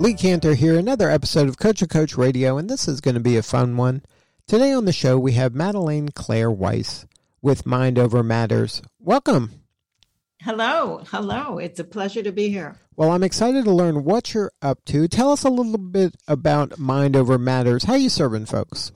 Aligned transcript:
Lee 0.00 0.14
Kantor 0.14 0.54
here, 0.54 0.78
another 0.78 1.10
episode 1.10 1.46
of 1.46 1.58
Coach 1.58 1.82
a 1.82 1.86
Coach 1.86 2.16
Radio, 2.16 2.56
and 2.56 2.70
this 2.70 2.88
is 2.88 3.02
going 3.02 3.16
to 3.16 3.20
be 3.20 3.36
a 3.36 3.42
fun 3.42 3.76
one. 3.76 4.02
Today 4.46 4.72
on 4.72 4.86
the 4.86 4.94
show, 4.94 5.18
we 5.18 5.32
have 5.32 5.52
Madelaine 5.52 6.14
Claire 6.14 6.50
Weiss 6.50 7.04
with 7.42 7.66
Mind 7.66 7.98
Over 7.98 8.22
Matters. 8.22 8.80
Welcome. 8.98 9.60
Hello. 10.40 11.02
Hello. 11.10 11.58
It's 11.58 11.80
a 11.80 11.84
pleasure 11.84 12.22
to 12.22 12.32
be 12.32 12.48
here. 12.48 12.76
Well, 12.96 13.10
I'm 13.10 13.22
excited 13.22 13.66
to 13.66 13.70
learn 13.70 14.04
what 14.04 14.32
you're 14.32 14.52
up 14.62 14.82
to. 14.86 15.06
Tell 15.06 15.32
us 15.32 15.44
a 15.44 15.50
little 15.50 15.76
bit 15.76 16.14
about 16.26 16.78
Mind 16.78 17.14
Over 17.14 17.36
Matters. 17.36 17.84
How 17.84 17.92
are 17.92 17.98
you 17.98 18.08
serving 18.08 18.46
folks? 18.46 18.92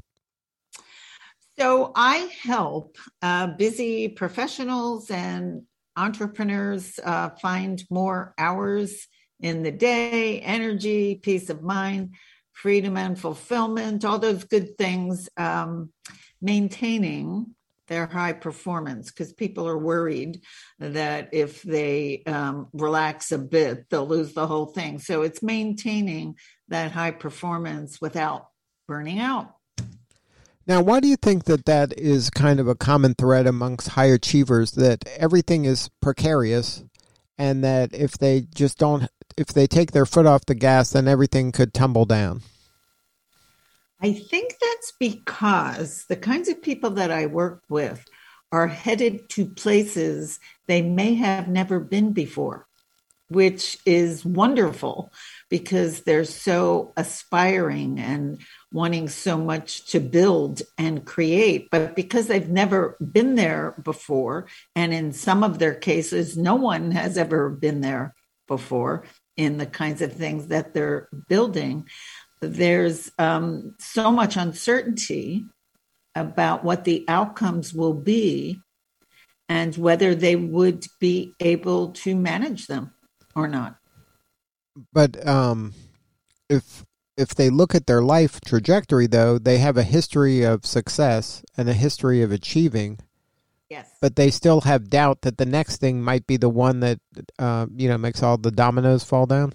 So, 1.58 1.92
I 1.94 2.30
help 2.42 2.96
uh, 3.20 3.48
busy 3.48 4.08
professionals 4.08 5.10
and 5.10 5.64
entrepreneurs 5.96 6.98
uh, 7.04 7.28
find 7.42 7.84
more 7.90 8.32
hours 8.38 9.06
in 9.40 9.62
the 9.62 9.72
day, 9.72 10.40
energy, 10.40 11.16
peace 11.16 11.50
of 11.50 11.62
mind, 11.62 12.14
freedom 12.52 12.96
and 12.96 13.18
fulfillment, 13.18 14.04
all 14.04 14.18
those 14.18 14.44
good 14.44 14.78
things, 14.78 15.28
um, 15.36 15.90
maintaining 16.40 17.54
their 17.88 18.06
high 18.06 18.32
performance 18.32 19.10
because 19.10 19.32
people 19.32 19.68
are 19.68 19.78
worried 19.78 20.40
that 20.78 21.28
if 21.32 21.62
they 21.62 22.22
um, 22.26 22.68
relax 22.72 23.32
a 23.32 23.38
bit, 23.38 23.90
they'll 23.90 24.06
lose 24.06 24.32
the 24.32 24.46
whole 24.46 24.66
thing. 24.66 24.98
So 24.98 25.22
it's 25.22 25.42
maintaining 25.42 26.36
that 26.68 26.92
high 26.92 27.10
performance 27.10 28.00
without 28.00 28.48
burning 28.88 29.20
out. 29.20 29.54
Now, 30.66 30.80
why 30.80 31.00
do 31.00 31.08
you 31.08 31.16
think 31.16 31.44
that 31.44 31.66
that 31.66 31.92
is 31.98 32.30
kind 32.30 32.58
of 32.58 32.68
a 32.68 32.74
common 32.74 33.14
thread 33.14 33.46
amongst 33.46 33.88
high 33.88 34.06
achievers 34.06 34.72
that 34.72 35.06
everything 35.18 35.66
is 35.66 35.90
precarious 36.00 36.84
and 37.36 37.62
that 37.64 37.92
if 37.92 38.12
they 38.12 38.46
just 38.54 38.78
don't 38.78 39.06
if 39.36 39.48
they 39.48 39.66
take 39.66 39.92
their 39.92 40.06
foot 40.06 40.26
off 40.26 40.46
the 40.46 40.54
gas, 40.54 40.90
then 40.90 41.08
everything 41.08 41.52
could 41.52 41.74
tumble 41.74 42.04
down? 42.04 42.42
I 44.00 44.12
think 44.12 44.56
that's 44.60 44.92
because 44.98 46.04
the 46.08 46.16
kinds 46.16 46.48
of 46.48 46.60
people 46.62 46.90
that 46.90 47.10
I 47.10 47.26
work 47.26 47.62
with 47.68 48.04
are 48.52 48.66
headed 48.66 49.28
to 49.30 49.46
places 49.46 50.38
they 50.66 50.82
may 50.82 51.14
have 51.14 51.48
never 51.48 51.80
been 51.80 52.12
before, 52.12 52.66
which 53.28 53.78
is 53.86 54.24
wonderful 54.24 55.12
because 55.48 56.02
they're 56.02 56.24
so 56.24 56.92
aspiring 56.96 57.98
and 57.98 58.40
wanting 58.72 59.08
so 59.08 59.38
much 59.38 59.86
to 59.86 60.00
build 60.00 60.62
and 60.76 61.04
create. 61.04 61.68
But 61.70 61.96
because 61.96 62.26
they've 62.26 62.48
never 62.48 62.96
been 63.00 63.34
there 63.34 63.74
before, 63.82 64.46
and 64.76 64.92
in 64.92 65.12
some 65.12 65.42
of 65.42 65.58
their 65.58 65.74
cases, 65.74 66.36
no 66.36 66.56
one 66.56 66.90
has 66.90 67.16
ever 67.16 67.48
been 67.48 67.80
there 67.80 68.14
before, 68.46 69.04
in 69.36 69.58
the 69.58 69.66
kinds 69.66 70.00
of 70.00 70.12
things 70.12 70.48
that 70.48 70.74
they're 70.74 71.08
building. 71.28 71.86
There's 72.40 73.10
um, 73.18 73.74
so 73.78 74.10
much 74.10 74.36
uncertainty 74.36 75.44
about 76.14 76.64
what 76.64 76.84
the 76.84 77.04
outcomes 77.08 77.74
will 77.74 77.94
be 77.94 78.60
and 79.48 79.76
whether 79.76 80.14
they 80.14 80.36
would 80.36 80.86
be 81.00 81.34
able 81.40 81.90
to 81.92 82.14
manage 82.14 82.66
them 82.66 82.92
or 83.34 83.48
not. 83.48 83.76
But 84.92 85.26
um, 85.26 85.74
if 86.48 86.84
if 87.16 87.34
they 87.34 87.48
look 87.48 87.74
at 87.74 87.86
their 87.86 88.02
life 88.02 88.40
trajectory, 88.40 89.06
though, 89.06 89.38
they 89.38 89.58
have 89.58 89.76
a 89.76 89.84
history 89.84 90.42
of 90.42 90.66
success 90.66 91.44
and 91.56 91.68
a 91.68 91.74
history 91.74 92.22
of 92.22 92.32
achieving. 92.32 92.98
But 94.04 94.16
they 94.16 94.30
still 94.30 94.60
have 94.60 94.90
doubt 94.90 95.22
that 95.22 95.38
the 95.38 95.46
next 95.46 95.78
thing 95.78 96.02
might 96.02 96.26
be 96.26 96.36
the 96.36 96.50
one 96.50 96.80
that 96.80 97.00
uh, 97.38 97.64
you 97.74 97.88
know 97.88 97.96
makes 97.96 98.22
all 98.22 98.36
the 98.36 98.50
dominoes 98.50 99.02
fall 99.02 99.24
down. 99.24 99.54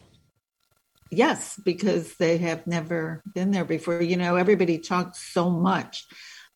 Yes, 1.11 1.61
because 1.63 2.15
they 2.15 2.39
have 2.39 2.65
never 2.65 3.21
been 3.31 3.51
there 3.51 3.63
before. 3.63 4.01
You 4.01 4.17
know, 4.17 4.37
everybody 4.37 4.79
talks 4.79 5.21
so 5.31 5.51
much 5.51 6.03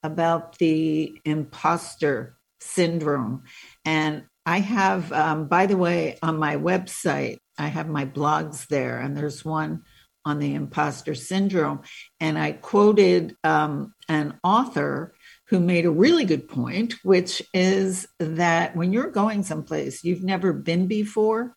about 0.01 0.57
the 0.57 1.21
imposter 1.23 2.35
syndrome, 2.59 3.43
and 3.85 4.23
I 4.43 4.61
have, 4.61 5.13
um, 5.13 5.47
by 5.47 5.67
the 5.67 5.77
way, 5.77 6.17
on 6.23 6.39
my 6.39 6.55
website, 6.55 7.37
I 7.59 7.67
have 7.67 7.87
my 7.87 8.05
blogs 8.07 8.65
there, 8.69 8.99
and 9.01 9.15
there's 9.15 9.45
one 9.45 9.83
on 10.25 10.39
the 10.39 10.55
imposter 10.55 11.13
syndrome, 11.13 11.81
and 12.19 12.39
I 12.39 12.53
quoted 12.53 13.35
um, 13.43 13.93
an 14.09 14.39
author 14.43 15.13
who 15.53 15.59
made 15.59 15.85
a 15.85 15.91
really 15.91 16.25
good 16.25 16.49
point, 16.49 16.95
which 17.03 17.39
is 17.53 18.07
that 18.17 18.75
when 18.75 18.91
you're 18.91 19.11
going 19.11 19.43
someplace 19.43 20.03
you've 20.03 20.23
never 20.23 20.51
been 20.51 20.87
before, 20.87 21.55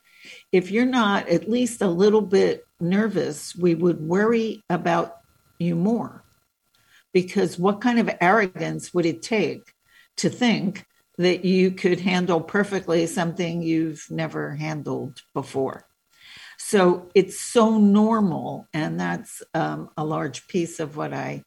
if 0.53 0.71
you're 0.71 0.85
not 0.85 1.27
at 1.31 1.49
least 1.49 1.81
a 1.81 1.89
little 1.89 2.21
bit 2.21 2.67
nervous, 2.79 3.57
we 3.57 3.75
would 3.75 3.99
worry 3.99 4.63
about 4.69 5.17
you 5.59 5.75
more. 5.75 6.23
Because 7.15 7.59
what 7.59 7.81
kind 7.81 7.99
of 7.99 8.15
arrogance 8.21 8.93
would 8.93 9.07
it 9.07 9.23
take 9.23 9.73
to 10.19 10.29
think 10.29 10.85
that 11.17 11.47
you 11.47 11.71
could 11.71 12.01
handle 12.01 12.43
perfectly 12.43 13.07
something 13.07 13.63
you've 13.63 14.05
never 14.11 14.57
handled 14.57 15.23
before? 15.33 15.87
So 16.59 17.11
it's 17.15 17.41
so 17.41 17.79
normal. 17.79 18.69
And 18.75 19.01
that's 19.01 19.43
um, 19.55 19.89
a 19.97 20.05
large 20.05 20.49
piece 20.49 20.81
of 20.81 20.99
what 20.99 21.15
I 21.15 21.45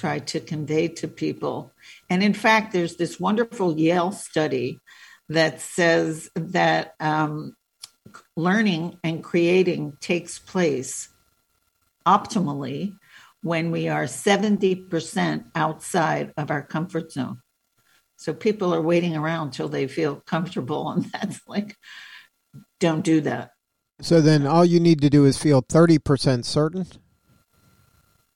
try 0.00 0.18
to 0.18 0.40
convey 0.40 0.88
to 0.88 1.06
people. 1.06 1.72
And 2.08 2.22
in 2.22 2.32
fact, 2.32 2.72
there's 2.72 2.96
this 2.96 3.20
wonderful 3.20 3.78
Yale 3.78 4.12
study 4.12 4.78
that 5.28 5.60
says 5.60 6.30
that 6.34 6.94
um, 7.00 7.54
learning 8.34 8.98
and 9.04 9.22
creating 9.22 9.98
takes 10.00 10.38
place 10.38 11.10
optimally 12.06 12.96
when 13.42 13.70
we 13.70 13.88
are 13.88 14.04
70% 14.04 15.44
outside 15.54 16.32
of 16.38 16.50
our 16.50 16.62
comfort 16.62 17.12
zone. 17.12 17.42
So 18.16 18.32
people 18.32 18.74
are 18.74 18.82
waiting 18.82 19.16
around 19.16 19.50
till 19.52 19.68
they 19.68 19.86
feel 19.86 20.16
comfortable, 20.16 20.90
and 20.90 21.04
that's 21.12 21.40
like, 21.46 21.76
don't 22.78 23.04
do 23.04 23.20
that. 23.22 23.50
So 24.00 24.22
then 24.22 24.46
all 24.46 24.64
you 24.64 24.80
need 24.80 25.02
to 25.02 25.10
do 25.10 25.26
is 25.26 25.36
feel 25.36 25.60
30% 25.60 26.46
certain? 26.46 26.86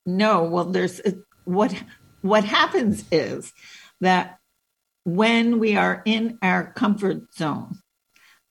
No, 0.06 0.44
well, 0.44 0.66
there's 0.66 1.00
what 1.44 1.74
what 2.22 2.44
happens 2.44 3.04
is 3.10 3.52
that 4.00 4.38
when 5.04 5.58
we 5.58 5.76
are 5.76 6.02
in 6.04 6.38
our 6.42 6.72
comfort 6.72 7.34
zone, 7.34 7.78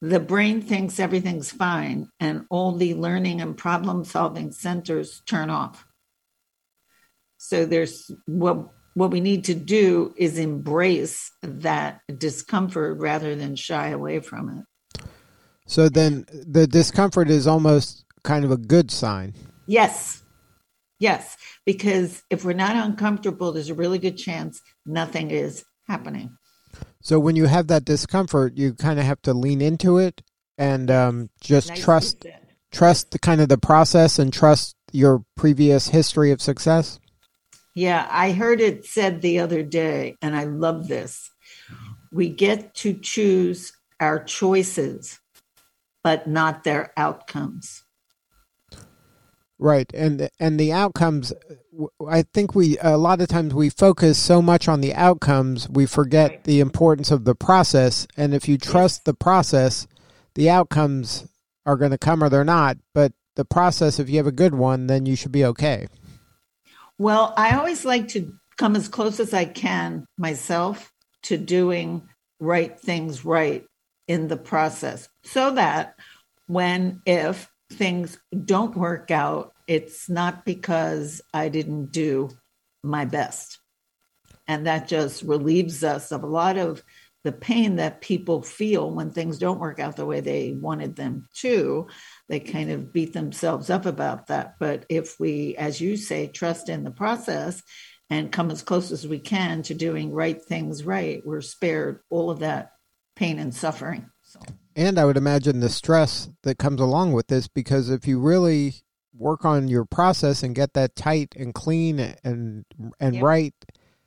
the 0.01 0.19
brain 0.19 0.61
thinks 0.61 0.99
everything's 0.99 1.51
fine 1.51 2.09
and 2.19 2.45
all 2.49 2.73
the 2.73 2.93
learning 2.93 3.41
and 3.41 3.57
problem 3.57 4.03
solving 4.03 4.51
centers 4.51 5.21
turn 5.25 5.49
off. 5.49 5.85
So 7.37 7.65
there's 7.65 8.11
what 8.25 8.69
what 8.95 9.11
we 9.11 9.21
need 9.21 9.45
to 9.45 9.55
do 9.55 10.13
is 10.17 10.37
embrace 10.37 11.31
that 11.41 12.01
discomfort 12.17 12.99
rather 12.99 13.35
than 13.35 13.55
shy 13.55 13.89
away 13.89 14.19
from 14.19 14.49
it. 14.49 15.03
So 15.65 15.89
then 15.89 16.25
the 16.31 16.67
discomfort 16.67 17.29
is 17.29 17.47
almost 17.47 18.05
kind 18.23 18.45
of 18.45 18.51
a 18.51 18.57
good 18.57 18.91
sign. 18.91 19.33
Yes. 19.65 20.22
Yes, 21.03 21.35
because 21.65 22.23
if 22.29 22.45
we're 22.45 22.53
not 22.53 22.77
uncomfortable, 22.77 23.51
there's 23.51 23.69
a 23.69 23.73
really 23.73 23.99
good 23.99 24.17
chance 24.17 24.61
nothing 24.85 25.31
is 25.31 25.65
happening. 25.85 26.37
So 27.01 27.19
when 27.19 27.35
you 27.35 27.47
have 27.47 27.67
that 27.67 27.83
discomfort, 27.83 28.55
you 28.55 28.73
kind 28.73 28.97
of 28.97 29.03
have 29.03 29.21
to 29.23 29.33
lean 29.33 29.61
into 29.61 29.97
it 29.97 30.21
and 30.57 30.89
um, 30.89 31.29
just 31.41 31.67
nice 31.67 31.83
trust 31.83 32.25
trust 32.71 33.11
the 33.11 33.19
kind 33.19 33.41
of 33.41 33.49
the 33.49 33.57
process 33.57 34.17
and 34.17 34.31
trust 34.31 34.77
your 34.93 35.25
previous 35.35 35.89
history 35.89 36.31
of 36.31 36.41
success. 36.41 37.01
Yeah, 37.75 38.07
I 38.09 38.31
heard 38.31 38.61
it 38.61 38.85
said 38.85 39.21
the 39.21 39.39
other 39.39 39.61
day, 39.61 40.15
and 40.21 40.33
I 40.33 40.45
love 40.45 40.87
this. 40.87 41.29
We 42.13 42.29
get 42.29 42.75
to 42.75 42.93
choose 42.93 43.73
our 43.99 44.23
choices, 44.23 45.19
but 46.01 46.27
not 46.27 46.63
their 46.63 46.93
outcomes. 46.95 47.83
Right, 49.59 49.89
and 49.93 50.29
and 50.39 50.59
the 50.59 50.73
outcomes. 50.73 51.31
I 52.07 52.23
think 52.23 52.53
we 52.53 52.77
a 52.81 52.97
lot 52.97 53.21
of 53.21 53.27
times 53.27 53.53
we 53.53 53.69
focus 53.69 54.17
so 54.17 54.41
much 54.41 54.67
on 54.67 54.81
the 54.81 54.93
outcomes, 54.93 55.69
we 55.69 55.85
forget 55.85 56.29
right. 56.29 56.43
the 56.43 56.59
importance 56.59 57.11
of 57.11 57.25
the 57.25 57.35
process. 57.35 58.07
And 58.17 58.33
if 58.33 58.47
you 58.47 58.57
trust 58.57 58.99
yes. 58.99 59.03
the 59.03 59.13
process, 59.13 59.87
the 60.35 60.49
outcomes 60.49 61.27
are 61.65 61.77
going 61.77 61.91
to 61.91 61.97
come 61.97 62.23
or 62.23 62.29
they're 62.29 62.43
not. 62.43 62.77
But 62.93 63.13
the 63.35 63.45
process, 63.45 63.99
if 63.99 64.09
you 64.09 64.17
have 64.17 64.27
a 64.27 64.31
good 64.31 64.55
one, 64.55 64.87
then 64.87 65.05
you 65.05 65.15
should 65.15 65.31
be 65.31 65.45
okay. 65.45 65.87
Well, 66.97 67.33
I 67.37 67.57
always 67.57 67.85
like 67.85 68.09
to 68.09 68.33
come 68.57 68.75
as 68.75 68.87
close 68.87 69.19
as 69.19 69.33
I 69.33 69.45
can 69.45 70.05
myself 70.17 70.91
to 71.23 71.37
doing 71.37 72.07
right 72.39 72.79
things 72.79 73.25
right 73.25 73.63
in 74.07 74.27
the 74.27 74.37
process 74.37 75.09
so 75.23 75.51
that 75.51 75.95
when, 76.47 77.01
if 77.05 77.49
things 77.71 78.17
don't 78.45 78.75
work 78.75 79.11
out, 79.11 79.53
it's 79.67 80.09
not 80.09 80.45
because 80.45 81.21
I 81.33 81.49
didn't 81.49 81.91
do 81.91 82.29
my 82.83 83.05
best. 83.05 83.59
And 84.47 84.67
that 84.67 84.87
just 84.87 85.23
relieves 85.23 85.83
us 85.83 86.11
of 86.11 86.23
a 86.23 86.27
lot 86.27 86.57
of 86.57 86.83
the 87.23 87.31
pain 87.31 87.77
that 87.77 88.01
people 88.01 88.41
feel 88.41 88.91
when 88.91 89.09
things 89.09 89.37
don't 89.37 89.59
work 89.59 89.79
out 89.79 89.95
the 89.95 90.05
way 90.05 90.19
they 90.19 90.51
wanted 90.51 90.95
them 90.95 91.27
to. 91.35 91.87
They 92.27 92.41
kind 92.41 92.69
of 92.69 92.91
beat 92.91 93.13
themselves 93.13 93.69
up 93.69 93.85
about 93.85 94.27
that. 94.27 94.55
But 94.59 94.85
if 94.89 95.19
we, 95.19 95.55
as 95.55 95.79
you 95.79 95.95
say, 95.95 96.27
trust 96.27 96.67
in 96.67 96.83
the 96.83 96.91
process 96.91 97.63
and 98.09 98.31
come 98.31 98.51
as 98.51 98.61
close 98.61 98.91
as 98.91 99.07
we 99.07 99.19
can 99.19 99.63
to 99.63 99.73
doing 99.73 100.11
right 100.11 100.43
things 100.43 100.83
right, 100.83 101.25
we're 101.25 101.41
spared 101.41 102.01
all 102.09 102.29
of 102.29 102.39
that 102.39 102.71
pain 103.15 103.39
and 103.39 103.55
suffering. 103.55 104.09
And 104.75 104.97
I 104.97 105.05
would 105.05 105.17
imagine 105.17 105.59
the 105.59 105.69
stress 105.69 106.29
that 106.43 106.57
comes 106.57 106.81
along 106.81 107.13
with 107.13 107.27
this, 107.27 107.47
because 107.47 107.89
if 107.89 108.07
you 108.07 108.19
really 108.19 108.75
work 109.15 109.45
on 109.45 109.67
your 109.67 109.85
process 109.85 110.41
and 110.41 110.55
get 110.55 110.73
that 110.73 110.95
tight 110.95 111.35
and 111.37 111.53
clean 111.53 111.99
and 112.23 112.65
and 112.99 113.15
yep. 113.15 113.23
right, 113.23 113.53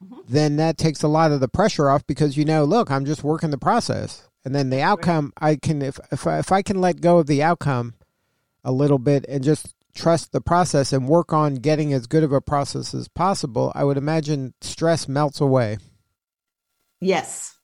mm-hmm. 0.03 0.21
then 0.29 0.57
that 0.57 0.79
takes 0.79 1.03
a 1.03 1.09
lot 1.09 1.31
of 1.31 1.41
the 1.41 1.49
pressure 1.49 1.89
off 1.89 2.07
because 2.07 2.37
you 2.37 2.45
know, 2.45 2.65
look, 2.65 2.91
I'm 2.91 3.05
just 3.05 3.23
working 3.23 3.51
the 3.51 3.59
process, 3.59 4.29
and 4.45 4.55
then 4.55 4.71
the 4.71 4.81
outcome, 4.81 5.33
I 5.41 5.57
can 5.57 5.83
if 5.83 6.01
if 6.11 6.27
I, 6.27 6.39
if 6.39 6.51
I 6.51 6.63
can 6.63 6.81
let 6.81 7.01
go 7.01 7.19
of 7.19 7.27
the 7.27 7.43
outcome 7.43 7.95
a 8.65 8.73
little 8.73 8.99
bit 8.99 9.25
and 9.29 9.45
just 9.45 9.75
trust 9.95 10.33
the 10.33 10.41
process 10.41 10.93
and 10.93 11.09
work 11.09 11.33
on 11.33 11.55
getting 11.55 11.93
as 11.93 12.07
good 12.07 12.23
of 12.23 12.33
a 12.33 12.41
process 12.41 12.93
as 12.93 13.09
possible, 13.09 13.73
I 13.75 13.85
would 13.85 13.97
imagine 13.97 14.55
stress 14.61 15.09
melts 15.09 15.41
away. 15.41 15.79
Yes. 17.01 17.56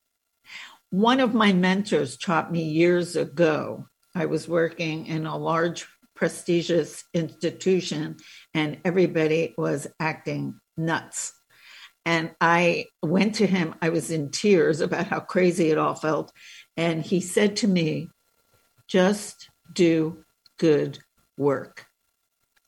One 0.93 1.21
of 1.21 1.33
my 1.33 1.53
mentors 1.53 2.17
taught 2.17 2.51
me 2.51 2.65
years 2.65 3.15
ago. 3.15 3.87
I 4.13 4.27
was 4.27 4.47
working 4.47 5.07
in 5.07 5.25
a 5.25 5.35
large, 5.35 5.87
prestigious 6.15 7.03
institution, 7.15 8.17
and 8.53 8.77
everybody 8.85 9.55
was 9.57 9.87
acting 9.99 10.59
nuts. 10.77 11.33
And 12.05 12.35
I 12.39 12.85
went 13.01 13.33
to 13.35 13.47
him, 13.47 13.73
I 13.81 13.89
was 13.89 14.11
in 14.11 14.29
tears 14.29 14.81
about 14.81 15.07
how 15.07 15.19
crazy 15.19 15.71
it 15.71 15.79
all 15.79 15.95
felt. 15.95 16.31
And 16.77 17.03
he 17.03 17.21
said 17.21 17.55
to 17.57 17.67
me, 17.67 18.11
just 18.87 19.49
do 19.73 20.23
good 20.59 20.99
work. 21.37 21.87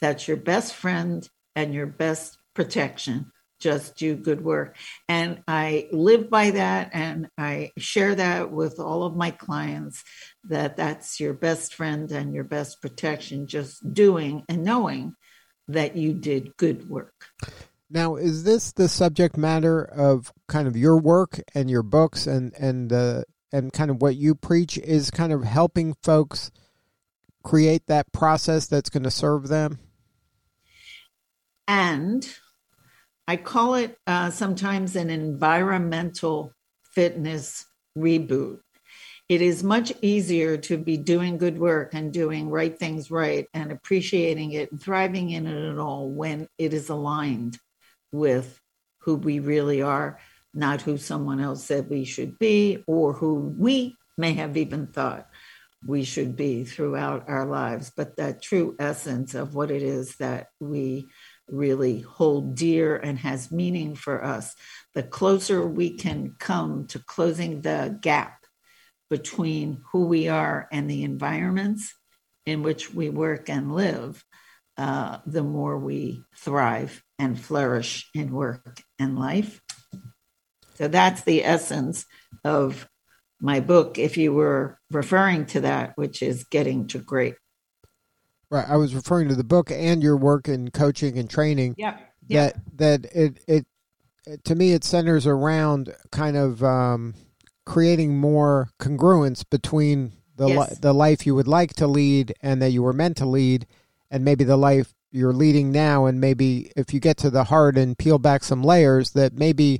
That's 0.01 0.27
your 0.27 0.37
best 0.37 0.73
friend 0.73 1.29
and 1.55 1.75
your 1.75 1.85
best 1.85 2.39
protection. 2.55 3.31
Just 3.65 3.95
do 3.95 4.15
good 4.15 4.43
work. 4.43 4.75
And 5.09 5.41
I 5.47 5.89
live 5.91 6.29
by 6.29 6.51
that 6.51 6.91
and 6.93 7.29
I 7.35 7.71
share 7.79 8.13
that 8.13 8.51
with 8.51 8.79
all 8.79 9.01
of 9.01 9.15
my 9.15 9.31
clients 9.31 10.03
that 10.43 10.77
that's 10.77 11.19
your 11.19 11.33
best 11.33 11.73
friend 11.73 12.11
and 12.11 12.31
your 12.31 12.43
best 12.43 12.79
protection, 12.79 13.47
just 13.47 13.91
doing 13.91 14.43
and 14.47 14.63
knowing 14.63 15.15
that 15.67 15.95
you 15.95 16.13
did 16.13 16.55
good 16.57 16.87
work. 16.87 17.25
Now, 17.89 18.17
is 18.17 18.43
this 18.43 18.71
the 18.71 18.87
subject 18.87 19.35
matter 19.35 19.83
of 19.83 20.31
kind 20.47 20.67
of 20.67 20.77
your 20.77 20.99
work 20.99 21.41
and 21.55 21.67
your 21.67 21.81
books 21.81 22.27
and 22.27 22.53
and 22.59 22.93
uh, 22.93 23.23
and 23.51 23.73
kind 23.73 23.89
of 23.89 23.99
what 23.99 24.15
you 24.15 24.35
preach 24.35 24.77
is 24.77 25.09
kind 25.09 25.33
of 25.33 25.43
helping 25.43 25.95
folks 26.03 26.51
create 27.43 27.87
that 27.87 28.11
process 28.11 28.67
that's 28.67 28.91
going 28.91 29.01
to 29.01 29.09
serve 29.09 29.47
them? 29.47 29.79
And 31.67 32.29
I 33.27 33.37
call 33.37 33.75
it 33.75 33.97
uh, 34.05 34.29
sometimes 34.29 34.95
an 34.95 35.09
environmental 35.09 36.53
fitness 36.93 37.65
reboot. 37.97 38.59
It 39.27 39.41
is 39.41 39.63
much 39.63 39.91
easier 40.03 40.57
to 40.57 40.77
be 40.77 40.97
doing 40.97 41.39
good 41.39 41.57
work 41.57 41.95
and 41.95 42.13
doing 42.13 42.49
right 42.49 42.77
things 42.77 43.09
right 43.09 43.47
and 43.55 43.71
appreciating 43.71 44.51
it 44.51 44.71
and 44.71 44.81
thriving 44.81 45.31
in 45.31 45.47
it 45.47 45.71
at 45.71 45.79
all 45.79 46.09
when 46.09 46.47
it 46.59 46.73
is 46.73 46.89
aligned 46.89 47.57
with 48.11 48.59
who 48.99 49.15
we 49.15 49.39
really 49.39 49.81
are, 49.81 50.19
not 50.53 50.83
who 50.83 50.97
someone 50.97 51.39
else 51.39 51.63
said 51.63 51.89
we 51.89 52.05
should 52.05 52.37
be 52.37 52.83
or 52.85 53.13
who 53.13 53.55
we 53.57 53.95
may 54.17 54.33
have 54.33 54.57
even 54.57 54.87
thought 54.87 55.27
we 55.85 56.03
should 56.03 56.35
be 56.35 56.63
throughout 56.63 57.27
our 57.27 57.45
lives, 57.45 57.91
but 57.95 58.17
that 58.17 58.41
true 58.41 58.75
essence 58.79 59.35
of 59.35 59.53
what 59.53 59.71
it 59.71 59.83
is 59.83 60.15
that 60.17 60.47
we 60.59 61.07
really 61.47 62.01
hold 62.01 62.55
dear 62.55 62.95
and 62.95 63.19
has 63.19 63.51
meaning 63.51 63.95
for 63.95 64.23
us, 64.23 64.55
the 64.93 65.03
closer 65.03 65.65
we 65.67 65.91
can 65.91 66.35
come 66.39 66.87
to 66.87 66.99
closing 66.99 67.61
the 67.61 67.97
gap 68.01 68.45
between 69.09 69.81
who 69.91 70.05
we 70.05 70.27
are 70.27 70.67
and 70.71 70.89
the 70.89 71.03
environments 71.03 71.93
in 72.45 72.63
which 72.63 72.93
we 72.93 73.09
work 73.09 73.49
and 73.49 73.73
live, 73.73 74.23
uh, 74.77 75.17
the 75.25 75.43
more 75.43 75.77
we 75.77 76.23
thrive 76.35 77.03
and 77.19 77.39
flourish 77.39 78.09
in 78.13 78.31
work 78.31 78.81
and 78.99 79.17
life. 79.17 79.61
So 80.75 80.87
that's 80.87 81.21
the 81.21 81.45
essence 81.45 82.05
of 82.43 82.87
my 83.39 83.59
book, 83.59 83.97
if 83.97 84.17
you 84.17 84.33
were 84.33 84.77
referring 84.91 85.45
to 85.47 85.61
that, 85.61 85.93
which 85.95 86.21
is 86.21 86.45
Getting 86.45 86.87
to 86.87 86.99
Great. 86.99 87.35
Right. 88.49 88.65
I 88.67 88.77
was 88.77 88.93
referring 88.93 89.29
to 89.29 89.35
the 89.35 89.43
book 89.43 89.71
and 89.71 90.03
your 90.03 90.17
work 90.17 90.47
in 90.47 90.71
coaching 90.71 91.17
and 91.17 91.29
training. 91.29 91.75
Yeah. 91.77 91.97
That 92.27 92.77
that 92.77 93.05
it, 93.15 93.39
it 93.47 93.65
it 94.25 94.43
to 94.45 94.55
me 94.55 94.73
it 94.73 94.83
centers 94.83 95.27
around 95.27 95.93
kind 96.11 96.37
of 96.37 96.63
um, 96.63 97.13
creating 97.65 98.17
more 98.17 98.69
congruence 98.79 99.43
between 99.47 100.11
the 100.35 100.47
yes. 100.47 100.71
li- 100.71 100.77
the 100.81 100.93
life 100.93 101.25
you 101.25 101.35
would 101.35 101.47
like 101.47 101.73
to 101.75 101.87
lead 101.87 102.33
and 102.41 102.61
that 102.61 102.71
you 102.71 102.83
were 102.83 102.93
meant 102.93 103.17
to 103.17 103.25
lead, 103.25 103.67
and 104.09 104.25
maybe 104.25 104.43
the 104.43 104.57
life 104.57 104.93
you're 105.11 105.33
leading 105.33 105.71
now, 105.71 106.05
and 106.05 106.19
maybe 106.19 106.71
if 106.75 106.93
you 106.93 106.99
get 106.99 107.17
to 107.17 107.29
the 107.29 107.45
heart 107.45 107.77
and 107.77 107.97
peel 107.97 108.19
back 108.19 108.43
some 108.43 108.61
layers, 108.61 109.11
that 109.11 109.33
maybe 109.33 109.79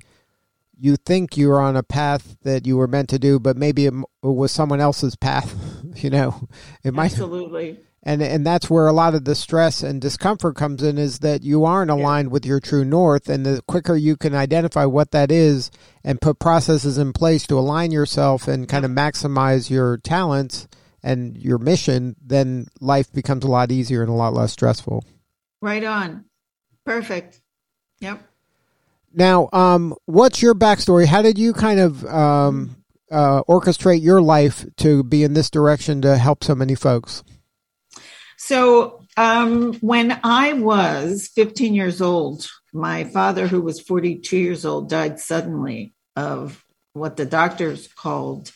you 0.78 0.96
think 0.96 1.38
you're 1.38 1.60
on 1.60 1.76
a 1.76 1.84
path 1.84 2.38
that 2.44 2.66
you 2.66 2.78
were 2.78 2.88
meant 2.88 3.10
to 3.10 3.20
do, 3.20 3.40
but 3.40 3.58
maybe 3.58 3.86
it 3.86 3.94
was 4.22 4.52
someone 4.52 4.80
else's 4.80 5.16
path. 5.16 5.56
you 5.96 6.10
know, 6.10 6.48
it 6.84 6.94
might 6.94 7.12
absolutely 7.12 7.80
and 8.06 8.22
and 8.22 8.46
that's 8.46 8.70
where 8.70 8.86
a 8.86 8.94
lot 8.94 9.16
of 9.16 9.26
the 9.26 9.34
stress 9.34 9.82
and 9.82 10.00
discomfort 10.00 10.56
comes 10.56 10.84
in 10.84 11.00
is 11.00 11.20
that 11.20 11.42
you 11.42 11.66
aren't 11.66 11.90
aligned 11.90 12.28
yeah. 12.28 12.34
with 12.34 12.46
your 12.46 12.60
true 12.60 12.86
north. 12.86 13.28
And 13.28 13.44
the 13.44 13.64
quicker 13.68 13.96
you 13.96 14.16
can 14.16 14.36
identify 14.36 14.86
what 14.86 15.10
that 15.12 15.32
is 15.32 15.72
and 16.04 16.22
put 16.22 16.38
processes 16.38 17.00
in 17.00 17.14
place 17.14 17.48
to 17.48 17.58
align 17.58 17.92
yourself 17.92 18.48
and 18.48 18.70
kind 18.70 18.86
of 18.86 18.92
maximize 18.92 19.72
your 19.72 19.98
talents 19.98 20.68
and 21.02 21.36
your 21.36 21.58
mission 21.58 22.16
then 22.24 22.68
life 22.80 23.12
becomes 23.12 23.44
a 23.44 23.50
lot 23.50 23.72
easier 23.72 24.02
and 24.02 24.12
a 24.12 24.14
lot 24.14 24.34
less 24.34 24.54
stressful. 24.54 25.04
Right 25.62 25.84
on. 25.84 26.26
Perfect. 26.86 27.42
Yep. 28.02 28.22
Now 29.14 29.50
um 29.52 29.96
what's 30.06 30.44
your 30.44 30.54
backstory? 30.54 31.08
How 31.08 31.24
did 31.24 31.40
you 31.40 31.54
kind 31.54 31.80
of 31.80 32.06
um 32.06 32.76
uh, 33.12 33.44
orchestrate 33.44 34.02
your 34.02 34.20
life 34.20 34.66
to 34.78 35.04
be 35.04 35.24
in 35.24 35.36
this 35.36 35.52
direction 35.52 36.02
to 36.02 36.18
help 36.18 36.44
so 36.44 36.56
many 36.56 36.74
folks 36.74 37.24
so 38.38 39.06
um, 39.18 39.74
when 39.76 40.20
I 40.24 40.54
was 40.54 41.30
15 41.36 41.74
years 41.74 42.02
old, 42.02 42.48
my 42.74 43.06
father, 43.06 43.48
who 43.48 43.62
was 43.62 43.80
42 43.80 44.38
years 44.38 44.66
old, 44.66 44.90
died 44.90 45.20
suddenly 45.20 45.94
of 46.16 46.64
what 46.94 47.18
the 47.18 47.26
doctors 47.26 47.88
called 47.88 48.52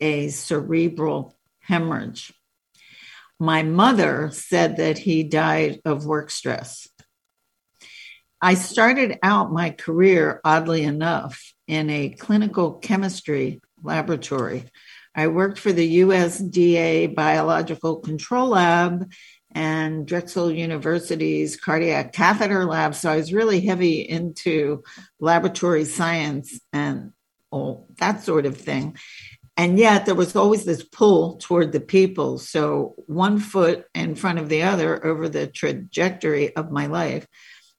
a 0.00 0.28
cerebral 0.28 1.36
hemorrhage. 1.60 2.32
My 3.38 3.62
mother 3.62 4.30
said 4.32 4.76
that 4.76 4.98
he 4.98 5.24
died 5.24 5.80
of 5.84 6.06
work 6.06 6.30
stress. 6.30 6.88
I 8.40 8.54
started 8.54 9.18
out 9.22 9.52
my 9.52 9.70
career, 9.70 10.40
oddly 10.44 10.82
enough, 10.82 11.52
in 11.68 11.88
a 11.90 12.10
clinical 12.10 12.74
chemistry 12.74 13.60
laboratory 13.82 14.64
I 15.14 15.28
worked 15.28 15.58
for 15.58 15.72
the 15.72 16.00
USDA 16.00 17.14
Biological 17.14 17.96
Control 17.96 18.48
Lab 18.48 19.10
and 19.54 20.06
Drexel 20.06 20.50
University's 20.50 21.56
cardiac 21.56 22.12
catheter 22.12 22.64
lab. 22.64 22.94
So 22.94 23.10
I 23.10 23.16
was 23.16 23.34
really 23.34 23.60
heavy 23.60 24.00
into 24.00 24.82
laboratory 25.20 25.84
science 25.84 26.58
and 26.72 27.12
all 27.50 27.88
that 27.98 28.22
sort 28.22 28.46
of 28.46 28.56
thing. 28.56 28.96
And 29.56 29.78
yet 29.78 30.06
there 30.06 30.14
was 30.14 30.34
always 30.34 30.64
this 30.64 30.82
pull 30.82 31.36
toward 31.36 31.72
the 31.72 31.80
people. 31.80 32.38
So 32.38 32.94
one 33.06 33.38
foot 33.38 33.84
in 33.94 34.14
front 34.14 34.38
of 34.38 34.48
the 34.48 34.62
other 34.62 35.04
over 35.04 35.28
the 35.28 35.46
trajectory 35.46 36.56
of 36.56 36.70
my 36.70 36.86
life, 36.86 37.26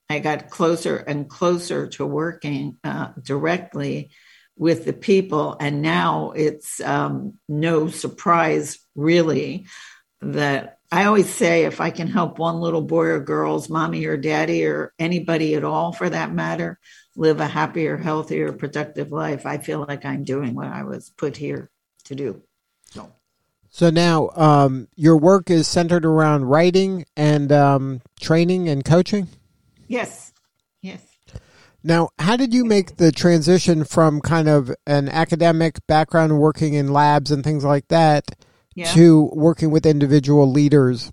I 0.10 0.20
got 0.20 0.52
closer 0.52 0.98
and 0.98 1.28
closer 1.28 1.88
to 1.88 2.06
working 2.06 2.78
uh, 2.84 3.13
directly 3.20 4.12
with 4.57 4.86
the 4.86 4.93
people. 4.93 5.55
And 5.60 5.81
now 5.81 6.31
it's 6.31 6.79
um, 6.81 7.36
no 7.48 7.88
surprise, 7.89 8.79
really, 8.95 9.65
that 10.22 10.77
I 10.91 11.05
always 11.05 11.33
say 11.33 11.65
if 11.65 11.81
I 11.81 11.89
can 11.89 12.07
help 12.07 12.38
one 12.38 12.57
little 12.57 12.81
boy 12.81 13.05
or 13.05 13.19
girl's 13.19 13.69
mommy 13.69 14.05
or 14.05 14.15
daddy 14.15 14.65
or 14.65 14.93
anybody 15.00 15.55
at 15.55 15.63
all 15.63 15.91
for 15.91 16.10
that 16.10 16.31
matter 16.31 16.79
live 17.15 17.39
a 17.39 17.48
happier, 17.48 17.98
healthier, 17.98 18.51
productive 18.53 19.12
life, 19.12 19.45
I 19.45 19.57
feel 19.57 19.86
like 19.88 20.05
I'm 20.05 20.24
doing 20.24 20.55
what 20.55 20.67
I 20.67 20.83
was 20.83 21.10
put 21.10 21.38
here 21.38 21.69
to 22.05 22.15
do. 22.15 22.41
So, 22.91 23.12
so 23.69 23.89
now 23.89 24.29
um, 24.36 24.88
your 24.95 25.17
work 25.17 25.50
is 25.50 25.67
centered 25.67 26.05
around 26.05 26.45
writing 26.45 27.05
and 27.15 27.51
um, 27.51 28.01
training 28.19 28.69
and 28.69 28.83
coaching? 28.83 29.27
Yes. 29.88 30.31
Yes. 30.81 31.01
Now, 31.84 32.10
how 32.18 32.38
did 32.38 32.54
you 32.54 32.63
make 32.63 32.96
the 32.96 33.12
transition 33.12 33.84
from 33.84 34.22
kind 34.22 34.48
of 34.48 34.72
an 34.88 35.10
academic 35.10 35.86
background 35.86 36.40
working 36.40 36.75
in 36.75 36.94
labs 36.94 37.30
and 37.30 37.44
things 37.44 37.66
like 37.66 37.90
that 37.90 38.24
yeah. 38.74 38.86
to 38.94 39.30
working 39.34 39.70
with 39.70 39.86
individual 39.86 40.50
leaders? 40.50 41.12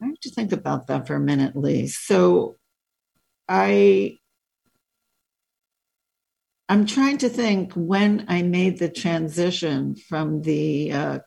I 0.00 0.06
have 0.06 0.20
to 0.20 0.30
think 0.30 0.52
about 0.52 0.86
that 0.86 1.08
for 1.08 1.16
a 1.16 1.20
minute, 1.20 1.56
Lee. 1.56 1.88
So 1.88 2.56
I 3.48 4.18
I'm 6.68 6.86
trying 6.86 7.18
to 7.18 7.28
think 7.28 7.72
when 7.72 8.26
I 8.28 8.42
made 8.42 8.78
the 8.78 8.90
transition 8.90 9.96
from 9.96 10.42
the 10.42 10.92
uh, 10.92 11.18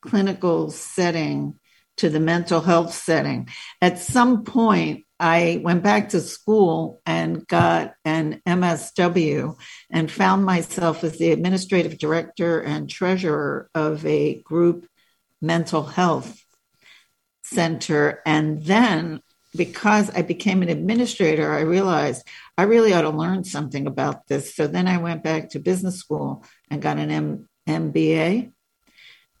clinical 0.00 0.70
setting 0.70 1.58
to 1.96 2.08
the 2.08 2.20
mental 2.20 2.60
health 2.60 2.94
setting. 2.94 3.48
At 3.82 3.98
some 3.98 4.44
point, 4.44 5.04
I 5.20 5.60
went 5.64 5.82
back 5.82 6.10
to 6.10 6.20
school 6.20 7.00
and 7.04 7.46
got 7.46 7.94
an 8.04 8.40
MSW 8.46 9.56
and 9.90 10.10
found 10.10 10.44
myself 10.44 11.02
as 11.02 11.18
the 11.18 11.32
administrative 11.32 11.98
director 11.98 12.60
and 12.60 12.88
treasurer 12.88 13.68
of 13.74 14.06
a 14.06 14.40
group 14.42 14.86
mental 15.40 15.84
health 15.84 16.40
center. 17.42 18.22
And 18.26 18.64
then 18.64 19.20
because 19.56 20.10
I 20.10 20.22
became 20.22 20.62
an 20.62 20.68
administrator, 20.68 21.52
I 21.52 21.60
realized 21.60 22.26
I 22.56 22.64
really 22.64 22.92
ought 22.92 23.02
to 23.02 23.10
learn 23.10 23.44
something 23.44 23.86
about 23.86 24.26
this. 24.28 24.54
So 24.54 24.66
then 24.66 24.86
I 24.86 24.98
went 24.98 25.24
back 25.24 25.50
to 25.50 25.58
business 25.58 25.96
school 25.96 26.44
and 26.70 26.82
got 26.82 26.98
an 26.98 27.10
M- 27.10 27.48
MBA. 27.66 28.52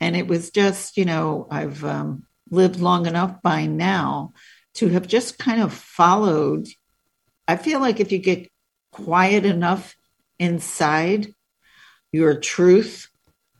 And 0.00 0.16
it 0.16 0.26
was 0.26 0.50
just, 0.50 0.96
you 0.96 1.04
know, 1.04 1.46
I've 1.50 1.84
um, 1.84 2.24
lived 2.50 2.80
long 2.80 3.06
enough 3.06 3.42
by 3.42 3.66
now 3.66 4.32
to 4.78 4.88
have 4.88 5.06
just 5.06 5.38
kind 5.38 5.60
of 5.60 5.72
followed. 5.72 6.66
I 7.46 7.56
feel 7.56 7.80
like 7.80 8.00
if 8.00 8.12
you 8.12 8.18
get 8.18 8.48
quiet 8.92 9.44
enough 9.44 9.96
inside, 10.38 11.34
your 12.12 12.38
truth 12.38 13.08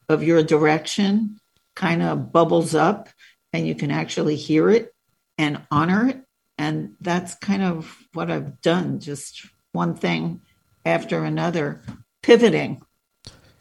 of 0.09 0.23
your 0.23 0.43
direction 0.43 1.39
kind 1.77 2.03
of 2.03 2.33
bubbles 2.33 2.75
up 2.75 3.09
and 3.53 3.67
you 3.67 3.75
can 3.75 3.91
actually 3.91 4.37
hear 4.37 4.71
it 4.71 4.95
and 5.37 5.61
honor 5.71 6.09
it. 6.09 6.23
And 6.57 6.95
that's 7.01 7.35
kind 7.35 7.63
of 7.63 7.97
what 8.13 8.31
I've 8.31 8.61
done, 8.61 9.01
just 9.01 9.47
one 9.73 9.95
thing 9.95 10.41
after 10.85 11.25
another, 11.25 11.83
pivoting 12.23 12.83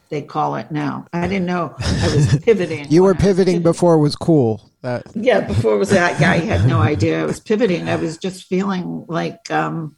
they 0.10 0.22
call 0.22 0.56
it 0.56 0.72
now. 0.72 1.06
I 1.12 1.28
didn't 1.28 1.46
know 1.46 1.76
I 1.80 2.16
was 2.16 2.40
pivoting. 2.44 2.90
you 2.90 3.04
were 3.04 3.14
pivoting, 3.14 3.36
pivoting, 3.36 3.62
before 3.64 3.96
it 3.96 4.00
was 4.00 4.16
cool. 4.16 4.67
That 4.82 5.08
yeah, 5.16 5.42
before 5.42 5.76
it 5.76 5.80
was 5.80 5.90
that. 5.90 6.20
Yeah, 6.20 6.32
I 6.32 6.38
had 6.38 6.68
no 6.68 6.80
idea 6.80 7.22
I 7.22 7.26
was 7.26 7.40
pivoting. 7.40 7.90
I 7.90 7.96
was 7.96 8.18
just 8.18 8.46
feeling 8.46 9.06
like 9.08 9.50
um, 9.50 9.96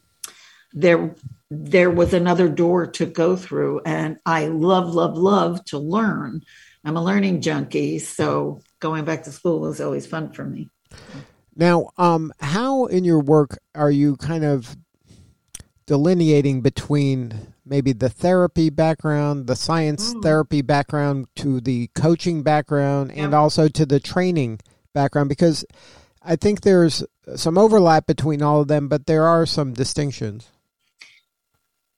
there 0.72 1.14
there 1.50 1.90
was 1.90 2.14
another 2.14 2.48
door 2.48 2.86
to 2.86 3.06
go 3.06 3.36
through, 3.36 3.80
and 3.84 4.18
I 4.24 4.46
love, 4.46 4.94
love, 4.94 5.16
love 5.16 5.64
to 5.66 5.78
learn. 5.78 6.42
I'm 6.84 6.96
a 6.96 7.04
learning 7.04 7.42
junkie, 7.42 7.98
so 7.98 8.62
going 8.78 9.04
back 9.04 9.24
to 9.24 9.32
school 9.32 9.60
was 9.60 9.80
always 9.80 10.06
fun 10.06 10.32
for 10.32 10.44
me. 10.44 10.70
Now, 11.56 11.90
um, 11.98 12.32
how 12.40 12.86
in 12.86 13.04
your 13.04 13.20
work 13.20 13.58
are 13.74 13.90
you 13.90 14.16
kind 14.16 14.44
of 14.44 14.76
delineating 15.86 16.60
between 16.62 17.54
maybe 17.70 17.92
the 17.92 18.10
therapy 18.10 18.68
background, 18.68 19.46
the 19.46 19.56
science 19.56 20.12
mm. 20.12 20.22
therapy 20.22 20.60
background 20.60 21.28
to 21.36 21.60
the 21.60 21.88
coaching 21.94 22.42
background, 22.42 23.12
and 23.12 23.32
also 23.32 23.68
to 23.68 23.86
the 23.86 24.00
training 24.00 24.60
background? 24.92 25.30
Because 25.30 25.64
I 26.22 26.36
think 26.36 26.60
there's 26.60 27.04
some 27.36 27.56
overlap 27.56 28.06
between 28.06 28.42
all 28.42 28.60
of 28.60 28.68
them, 28.68 28.88
but 28.88 29.06
there 29.06 29.24
are 29.24 29.46
some 29.46 29.72
distinctions. 29.72 30.50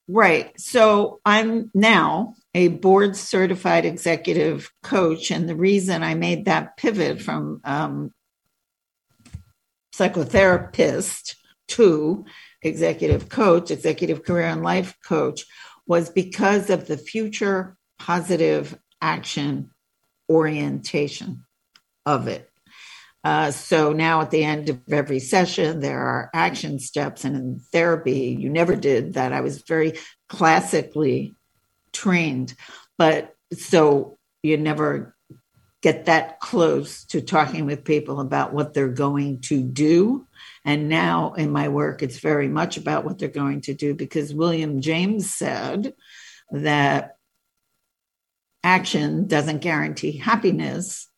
Right. 0.08 0.52
So 0.60 1.20
I'm 1.24 1.70
now 1.74 2.34
a 2.54 2.68
board 2.68 3.16
certified 3.16 3.86
executive 3.86 4.70
coach. 4.82 5.30
And 5.30 5.48
the 5.48 5.56
reason 5.56 6.02
I 6.02 6.14
made 6.14 6.44
that 6.44 6.76
pivot 6.76 7.22
from 7.22 7.60
um, 7.64 8.12
psychotherapist 9.94 11.36
to 11.68 12.24
executive 12.62 13.28
coach, 13.28 13.70
executive 13.70 14.24
career 14.24 14.46
and 14.46 14.62
life 14.62 14.96
coach, 15.04 15.44
was 15.86 16.10
because 16.10 16.70
of 16.70 16.86
the 16.86 16.96
future 16.96 17.76
positive 17.98 18.78
action 19.00 19.70
orientation 20.30 21.44
of 22.06 22.28
it. 22.28 22.48
Uh, 23.24 23.52
so 23.52 23.92
now 23.92 24.20
at 24.20 24.30
the 24.30 24.42
end 24.42 24.68
of 24.68 24.80
every 24.90 25.20
session, 25.20 25.80
there 25.80 26.00
are 26.00 26.30
action 26.34 26.78
steps. 26.78 27.24
And 27.24 27.36
in 27.36 27.60
therapy, 27.72 28.36
you 28.38 28.50
never 28.50 28.74
did 28.74 29.14
that. 29.14 29.32
I 29.32 29.42
was 29.42 29.62
very 29.62 29.98
classically 30.28 31.36
trained, 31.92 32.54
but 32.98 33.36
so 33.56 34.18
you 34.42 34.56
never 34.56 35.14
get 35.82 36.06
that 36.06 36.40
close 36.40 37.04
to 37.04 37.20
talking 37.20 37.66
with 37.66 37.84
people 37.84 38.20
about 38.20 38.52
what 38.52 38.72
they're 38.74 38.88
going 38.88 39.40
to 39.40 39.62
do. 39.62 40.26
And 40.64 40.88
now 40.88 41.34
in 41.34 41.50
my 41.50 41.68
work, 41.68 42.02
it's 42.02 42.18
very 42.18 42.48
much 42.48 42.76
about 42.76 43.04
what 43.04 43.18
they're 43.18 43.28
going 43.28 43.62
to 43.62 43.74
do 43.74 43.94
because 43.94 44.34
William 44.34 44.80
James 44.80 45.32
said 45.32 45.94
that 46.50 47.16
action 48.64 49.26
doesn't 49.26 49.58
guarantee 49.60 50.12
happiness, 50.12 51.08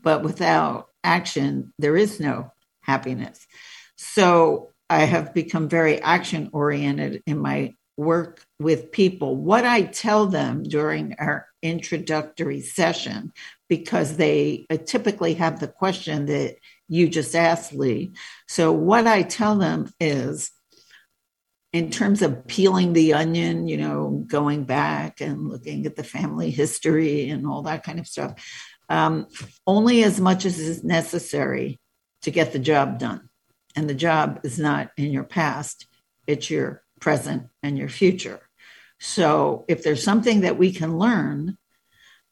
but 0.00 0.22
without 0.22 0.88
action, 1.04 1.72
there 1.78 1.96
is 1.96 2.20
no 2.20 2.52
happiness. 2.80 3.46
So 3.96 4.72
I 4.88 5.00
have 5.00 5.34
become 5.34 5.68
very 5.68 6.00
action 6.00 6.50
oriented 6.52 7.22
in 7.26 7.38
my 7.38 7.74
work 7.96 8.44
with 8.58 8.92
people. 8.92 9.36
What 9.36 9.64
I 9.64 9.82
tell 9.82 10.26
them 10.26 10.62
during 10.62 11.14
our 11.18 11.46
introductory 11.62 12.60
session, 12.60 13.32
because 13.68 14.16
they 14.16 14.66
uh, 14.70 14.76
typically 14.76 15.34
have 15.34 15.60
the 15.60 15.68
question 15.68 16.26
that 16.26 16.56
you 16.88 17.08
just 17.08 17.34
asked, 17.34 17.72
Lee. 17.72 18.12
So, 18.46 18.72
what 18.72 19.06
I 19.06 19.22
tell 19.22 19.56
them 19.56 19.90
is, 19.98 20.50
in 21.72 21.90
terms 21.90 22.22
of 22.22 22.46
peeling 22.46 22.92
the 22.92 23.14
onion, 23.14 23.68
you 23.68 23.76
know, 23.76 24.24
going 24.26 24.64
back 24.64 25.20
and 25.20 25.48
looking 25.48 25.84
at 25.86 25.96
the 25.96 26.04
family 26.04 26.50
history 26.50 27.28
and 27.28 27.46
all 27.46 27.62
that 27.62 27.82
kind 27.82 27.98
of 27.98 28.06
stuff, 28.06 28.34
um, 28.88 29.26
only 29.66 30.04
as 30.04 30.20
much 30.20 30.44
as 30.44 30.58
is 30.58 30.84
necessary 30.84 31.80
to 32.22 32.30
get 32.30 32.52
the 32.52 32.58
job 32.58 32.98
done. 32.98 33.28
And 33.74 33.90
the 33.90 33.94
job 33.94 34.40
is 34.42 34.58
not 34.58 34.90
in 34.96 35.10
your 35.10 35.24
past, 35.24 35.86
it's 36.26 36.50
your 36.50 36.82
present 37.00 37.48
and 37.62 37.78
your 37.78 37.88
future. 37.88 38.40
So 38.98 39.64
if 39.68 39.82
there's 39.82 40.02
something 40.02 40.40
that 40.40 40.58
we 40.58 40.72
can 40.72 40.98
learn 40.98 41.58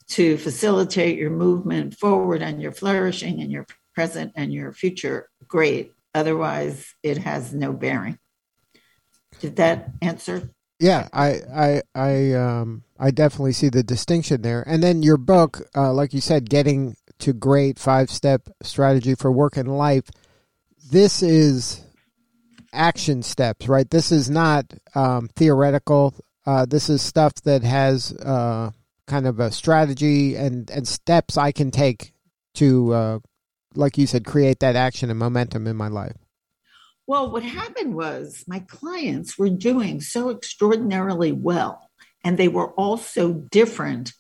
to 0.09 0.37
facilitate 0.39 1.19
your 1.19 1.31
movement 1.31 1.95
forward 1.99 2.43
and 2.43 2.61
your 2.61 2.73
flourishing 2.73 3.41
and 3.41 3.51
your 3.51 3.67
present 3.95 4.33
and 4.37 4.53
your 4.53 4.73
future, 4.73 5.29
great. 5.47 5.93
Otherwise, 6.15 6.95
it 7.03 7.19
has 7.19 7.53
no 7.53 7.73
bearing. 7.73 8.19
Did 9.41 9.57
that 9.57 9.91
answer? 10.01 10.51
Yeah, 10.79 11.09
I, 11.13 11.41
I, 11.55 11.83
I, 11.95 12.33
um, 12.33 12.85
I 12.99 13.11
definitely 13.11 13.53
see 13.53 13.69
the 13.69 13.83
distinction 13.83 14.43
there. 14.43 14.63
And 14.67 14.83
then 14.83 15.03
your 15.03 15.17
book, 15.17 15.63
uh, 15.75 15.93
like 15.93 16.13
you 16.13 16.21
said, 16.21 16.51
getting 16.51 16.97
to 17.21 17.33
great 17.33 17.79
five 17.79 18.11
step 18.11 18.49
strategy 18.63 19.15
for 19.15 19.31
work 19.33 19.57
and 19.57 19.77
life. 19.77 20.11
This 20.91 21.23
is 21.23 21.84
action 22.75 23.23
steps, 23.23 23.69
right? 23.69 23.89
This 23.89 24.13
is 24.13 24.29
not 24.29 24.73
um, 24.95 25.29
theoretical. 25.37 26.15
Uh, 26.47 26.67
this 26.67 26.89
is 26.89 27.03
stuff 27.03 27.35
that 27.45 27.63
has 27.63 28.13
uh, 28.13 28.71
kind 29.07 29.27
of 29.27 29.41
a 29.41 29.51
strategy 29.51 30.37
and, 30.37 30.71
and 30.71 30.87
steps 30.87 31.37
I 31.37 31.53
can 31.53 31.71
take 31.71 32.13
to, 32.55 32.93
uh, 32.93 33.19
like 33.75 33.99
you 33.99 34.07
said, 34.07 34.25
create 34.25 34.61
that 34.61 34.77
action 34.77 35.11
and 35.11 35.19
momentum 35.19 35.67
in 35.67 35.77
my 35.77 35.89
life. 35.89 36.17
Well, 37.07 37.31
what 37.31 37.43
happened 37.43 37.95
was 37.95 38.45
my 38.47 38.61
clients 38.61 39.39
were 39.39 39.51
doing 39.51 40.01
so 40.01 40.31
extraordinarily 40.31 41.33
well, 41.33 41.91
and 42.23 42.39
they 42.39 42.49
were 42.49 42.73
all 42.73 42.97
so 42.97 43.33
different 43.33 44.13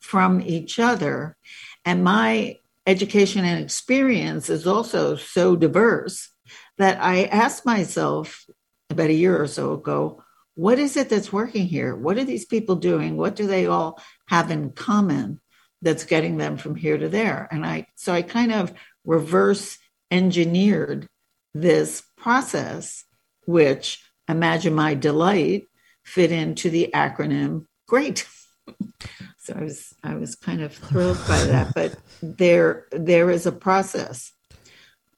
from 0.00 0.40
each 0.40 0.80
other. 0.80 1.36
And 1.84 2.02
my 2.02 2.56
education 2.84 3.44
and 3.44 3.62
experience 3.62 4.50
is 4.50 4.66
also 4.66 5.14
so 5.14 5.54
diverse 5.54 6.31
that 6.78 7.02
I 7.02 7.24
asked 7.24 7.66
myself 7.66 8.46
about 8.90 9.10
a 9.10 9.14
year 9.14 9.40
or 9.40 9.46
so 9.46 9.72
ago, 9.72 10.22
what 10.54 10.78
is 10.78 10.96
it 10.96 11.08
that's 11.08 11.32
working 11.32 11.66
here? 11.66 11.96
What 11.96 12.18
are 12.18 12.24
these 12.24 12.44
people 12.44 12.76
doing? 12.76 13.16
What 13.16 13.36
do 13.36 13.46
they 13.46 13.66
all 13.66 14.02
have 14.28 14.50
in 14.50 14.72
common? 14.72 15.40
that's 15.82 16.04
getting 16.04 16.38
them 16.38 16.56
from 16.56 16.76
here 16.76 16.96
to 16.96 17.08
there. 17.08 17.48
And 17.50 17.66
I, 17.66 17.86
so 17.96 18.12
I 18.12 18.22
kind 18.22 18.52
of 18.52 18.72
reverse 19.04 19.78
engineered 20.10 21.08
this 21.52 22.02
process, 22.16 23.04
which 23.46 24.02
imagine 24.28 24.74
my 24.74 24.94
delight 24.94 25.64
fit 26.04 26.30
into 26.30 26.70
the 26.70 26.90
acronym 26.94 27.66
GREAT. 27.88 28.26
so 29.38 29.54
I 29.54 29.62
was 29.62 29.92
I 30.04 30.14
was 30.14 30.36
kind 30.36 30.62
of 30.62 30.72
thrilled 30.72 31.18
by 31.28 31.42
that. 31.44 31.74
But 31.74 31.96
there 32.22 32.86
there 32.92 33.30
is 33.30 33.44
a 33.44 33.52
process 33.52 34.32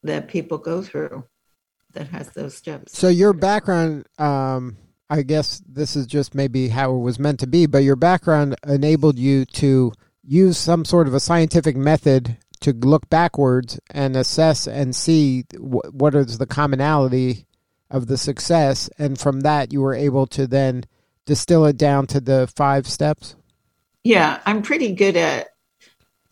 that 0.02 0.28
people 0.28 0.58
go 0.58 0.82
through 0.82 1.25
that 1.94 2.08
has 2.08 2.30
those 2.30 2.54
steps. 2.54 2.96
So 2.96 3.08
your 3.08 3.32
background, 3.32 4.06
um, 4.18 4.76
I 5.08 5.22
guess 5.22 5.62
this 5.66 5.96
is 5.96 6.06
just 6.06 6.34
maybe 6.34 6.68
how 6.68 6.94
it 6.94 7.00
was 7.00 7.18
meant 7.18 7.40
to 7.40 7.46
be, 7.46 7.66
but 7.66 7.84
your 7.84 7.96
background 7.96 8.56
enabled 8.66 9.18
you 9.18 9.44
to 9.46 9.92
use 10.22 10.58
some 10.58 10.84
sort 10.84 11.06
of 11.06 11.14
a 11.14 11.20
scientific 11.20 11.76
method 11.76 12.36
to 12.60 12.72
look 12.72 13.08
backwards 13.10 13.78
and 13.90 14.16
assess 14.16 14.66
and 14.66 14.96
see 14.96 15.44
w- 15.52 15.80
what 15.90 16.14
is 16.14 16.38
the 16.38 16.46
commonality 16.46 17.46
of 17.90 18.06
the 18.06 18.16
success, 18.16 18.88
and 18.98 19.18
from 19.20 19.40
that 19.40 19.72
you 19.72 19.80
were 19.80 19.94
able 19.94 20.26
to 20.26 20.46
then 20.46 20.84
distill 21.26 21.64
it 21.66 21.76
down 21.76 22.06
to 22.06 22.20
the 22.20 22.50
five 22.56 22.86
steps. 22.86 23.36
Yeah, 24.02 24.40
I'm 24.46 24.62
pretty 24.62 24.94
good 24.94 25.16
at 25.16 25.48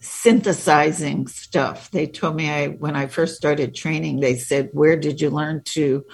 synthesizing 0.02 1.28
stuff. 1.28 1.90
They 1.90 2.06
told 2.06 2.36
me 2.36 2.50
I 2.50 2.68
when 2.68 2.96
I 2.96 3.06
first 3.06 3.36
started 3.36 3.74
training, 3.74 4.20
they 4.20 4.36
said, 4.36 4.70
"Where 4.72 4.96
did 4.96 5.20
you 5.20 5.30
learn 5.30 5.62
to 5.76 6.04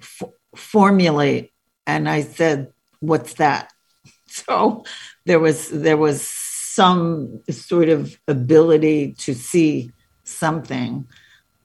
f- 0.00 0.30
formulate?" 0.56 1.52
And 1.86 2.08
I 2.08 2.22
said, 2.22 2.72
"What's 3.00 3.34
that?" 3.34 3.72
So 4.26 4.84
there 5.26 5.40
was 5.40 5.68
there 5.68 5.98
was 5.98 6.22
some 6.22 7.42
sort 7.50 7.90
of 7.90 8.16
ability 8.26 9.12
to 9.18 9.34
see 9.34 9.90
something 10.24 11.06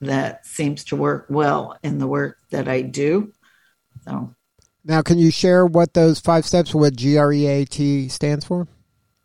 that 0.02 0.46
seems 0.46 0.84
to 0.86 0.98
work 0.98 1.28
well 1.30 1.78
in 1.82 1.98
the 1.98 2.08
work 2.08 2.40
that 2.50 2.68
I 2.68 2.82
do. 2.82 3.32
So 4.04 4.36
now, 4.84 5.02
can 5.02 5.18
you 5.18 5.32
share 5.32 5.66
what 5.66 5.94
those 5.94 6.20
five 6.20 6.46
steps, 6.46 6.74
what 6.74 6.96
GREAT 6.96 8.10
stands 8.10 8.46
for? 8.46 8.68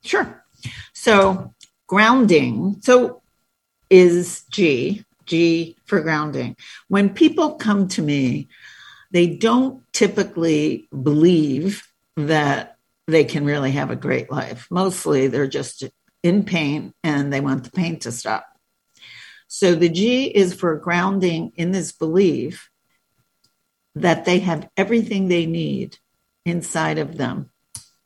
Sure. 0.02 0.44
So 0.92 1.54
grounding. 1.92 2.74
So 2.80 3.20
is 3.90 4.44
G, 4.50 5.04
G 5.26 5.76
for 5.84 6.00
grounding. 6.00 6.56
When 6.88 7.10
people 7.10 7.56
come 7.56 7.86
to 7.88 8.00
me, 8.00 8.48
they 9.10 9.26
don't 9.26 9.82
typically 9.92 10.88
believe 10.90 11.86
that 12.16 12.78
they 13.06 13.24
can 13.24 13.44
really 13.44 13.72
have 13.72 13.90
a 13.90 13.96
great 13.96 14.32
life. 14.32 14.68
Mostly 14.70 15.26
they're 15.26 15.46
just 15.46 15.84
in 16.22 16.44
pain 16.44 16.94
and 17.04 17.30
they 17.30 17.42
want 17.42 17.64
the 17.64 17.70
pain 17.70 17.98
to 17.98 18.10
stop. 18.10 18.46
So 19.46 19.74
the 19.74 19.90
G 19.90 20.24
is 20.28 20.54
for 20.54 20.76
grounding 20.76 21.52
in 21.56 21.72
this 21.72 21.92
belief 21.92 22.70
that 23.96 24.24
they 24.24 24.38
have 24.38 24.66
everything 24.78 25.28
they 25.28 25.44
need 25.44 25.98
inside 26.46 26.96
of 26.96 27.18
them 27.18 27.50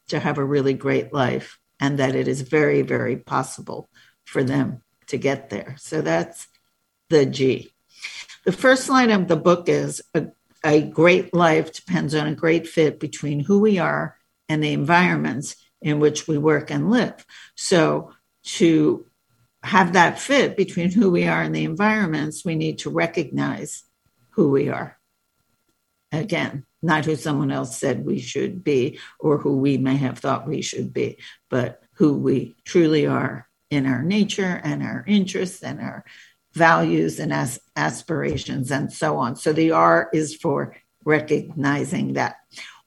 to 0.08 0.18
have 0.18 0.38
a 0.38 0.44
really 0.44 0.74
great 0.74 1.12
life 1.12 1.60
and 1.80 1.98
that 1.98 2.14
it 2.14 2.28
is 2.28 2.42
very, 2.42 2.82
very 2.82 3.16
possible 3.16 3.88
for 4.24 4.42
them 4.42 4.82
to 5.08 5.16
get 5.16 5.50
there. 5.50 5.76
So 5.78 6.00
that's 6.00 6.48
the 7.10 7.26
G. 7.26 7.72
The 8.44 8.52
first 8.52 8.88
line 8.88 9.10
of 9.10 9.28
the 9.28 9.36
book 9.36 9.68
is 9.68 10.02
a, 10.14 10.26
a 10.64 10.82
great 10.82 11.34
life 11.34 11.72
depends 11.72 12.14
on 12.14 12.26
a 12.26 12.34
great 12.34 12.66
fit 12.66 13.00
between 13.00 13.40
who 13.40 13.60
we 13.60 13.78
are 13.78 14.16
and 14.48 14.62
the 14.62 14.72
environments 14.72 15.56
in 15.82 16.00
which 16.00 16.26
we 16.26 16.38
work 16.38 16.70
and 16.70 16.90
live. 16.90 17.24
So 17.54 18.12
to 18.44 19.06
have 19.62 19.94
that 19.94 20.20
fit 20.20 20.56
between 20.56 20.92
who 20.92 21.10
we 21.10 21.26
are 21.26 21.42
and 21.42 21.54
the 21.54 21.64
environments, 21.64 22.44
we 22.44 22.54
need 22.54 22.78
to 22.78 22.90
recognize 22.90 23.82
who 24.30 24.50
we 24.50 24.68
are. 24.68 24.98
Again, 26.12 26.64
not 26.86 27.04
who 27.04 27.16
someone 27.16 27.50
else 27.50 27.76
said 27.76 28.06
we 28.06 28.18
should 28.18 28.64
be 28.64 28.98
or 29.18 29.38
who 29.38 29.58
we 29.58 29.76
may 29.76 29.96
have 29.96 30.18
thought 30.18 30.48
we 30.48 30.62
should 30.62 30.92
be, 30.92 31.18
but 31.50 31.82
who 31.94 32.16
we 32.16 32.56
truly 32.64 33.06
are 33.06 33.48
in 33.70 33.86
our 33.86 34.02
nature 34.02 34.60
and 34.64 34.82
our 34.82 35.04
interests 35.06 35.62
and 35.62 35.80
our 35.80 36.04
values 36.54 37.18
and 37.18 37.32
as 37.32 37.60
aspirations 37.74 38.70
and 38.70 38.92
so 38.92 39.18
on. 39.18 39.36
So 39.36 39.52
the 39.52 39.72
R 39.72 40.08
is 40.12 40.34
for 40.34 40.76
recognizing 41.04 42.14
that. 42.14 42.36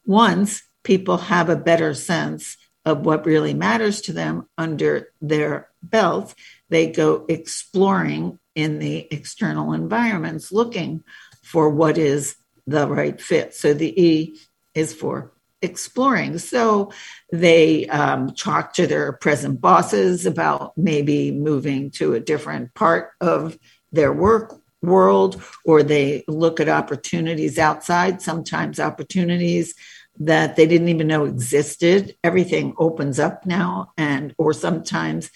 Once 0.06 0.64
people 0.84 1.18
have 1.18 1.50
a 1.50 1.56
better 1.56 1.94
sense 1.94 2.58
of 2.86 3.06
what 3.06 3.26
really 3.26 3.54
matters 3.54 4.02
to 4.02 4.14
them 4.14 4.48
under 4.58 5.10
their 5.22 5.70
belt, 5.84 6.34
they 6.70 6.92
go 6.92 7.26
exploring 7.30 8.40
in 8.56 8.80
the 8.80 9.08
external 9.12 9.74
environments 9.74 10.52
looking 10.52 11.04
for 11.44 11.70
what 11.70 11.98
is 11.98 12.36
the 12.70 12.88
right 12.88 13.20
fit. 13.20 13.54
So 13.54 13.74
the 13.74 13.92
E 14.02 14.40
is 14.74 14.94
for 14.94 15.34
exploring. 15.62 16.38
So 16.38 16.92
they 17.32 17.86
um, 17.88 18.34
talk 18.34 18.74
to 18.74 18.88
their 18.88 19.14
present 19.14 19.60
bosses 19.60 20.26
about 20.26 20.78
maybe 20.78 21.32
moving 21.32 21.92
to 21.92 22.14
a 22.14 22.20
different 22.20 22.74
part 22.76 23.12
of 23.20 23.58
their 23.92 24.14
work 24.14 24.62
world, 24.82 25.42
or 25.66 25.84
they 25.84 26.24
look 26.28 26.62
at 26.62 26.70
opportunities 26.70 27.60
outside, 27.60 28.22
sometimes 28.22 28.80
opportunities 28.80 29.76
that 30.20 30.56
they 30.56 30.66
didn't 30.66 30.90
even 30.90 31.08
know 31.08 31.26
existed. 31.26 32.16
Everything 32.24 32.74
opens 32.78 33.20
up 33.20 33.46
now, 33.46 33.92
and 33.98 34.34
or 34.38 34.54
sometimes 34.54 35.32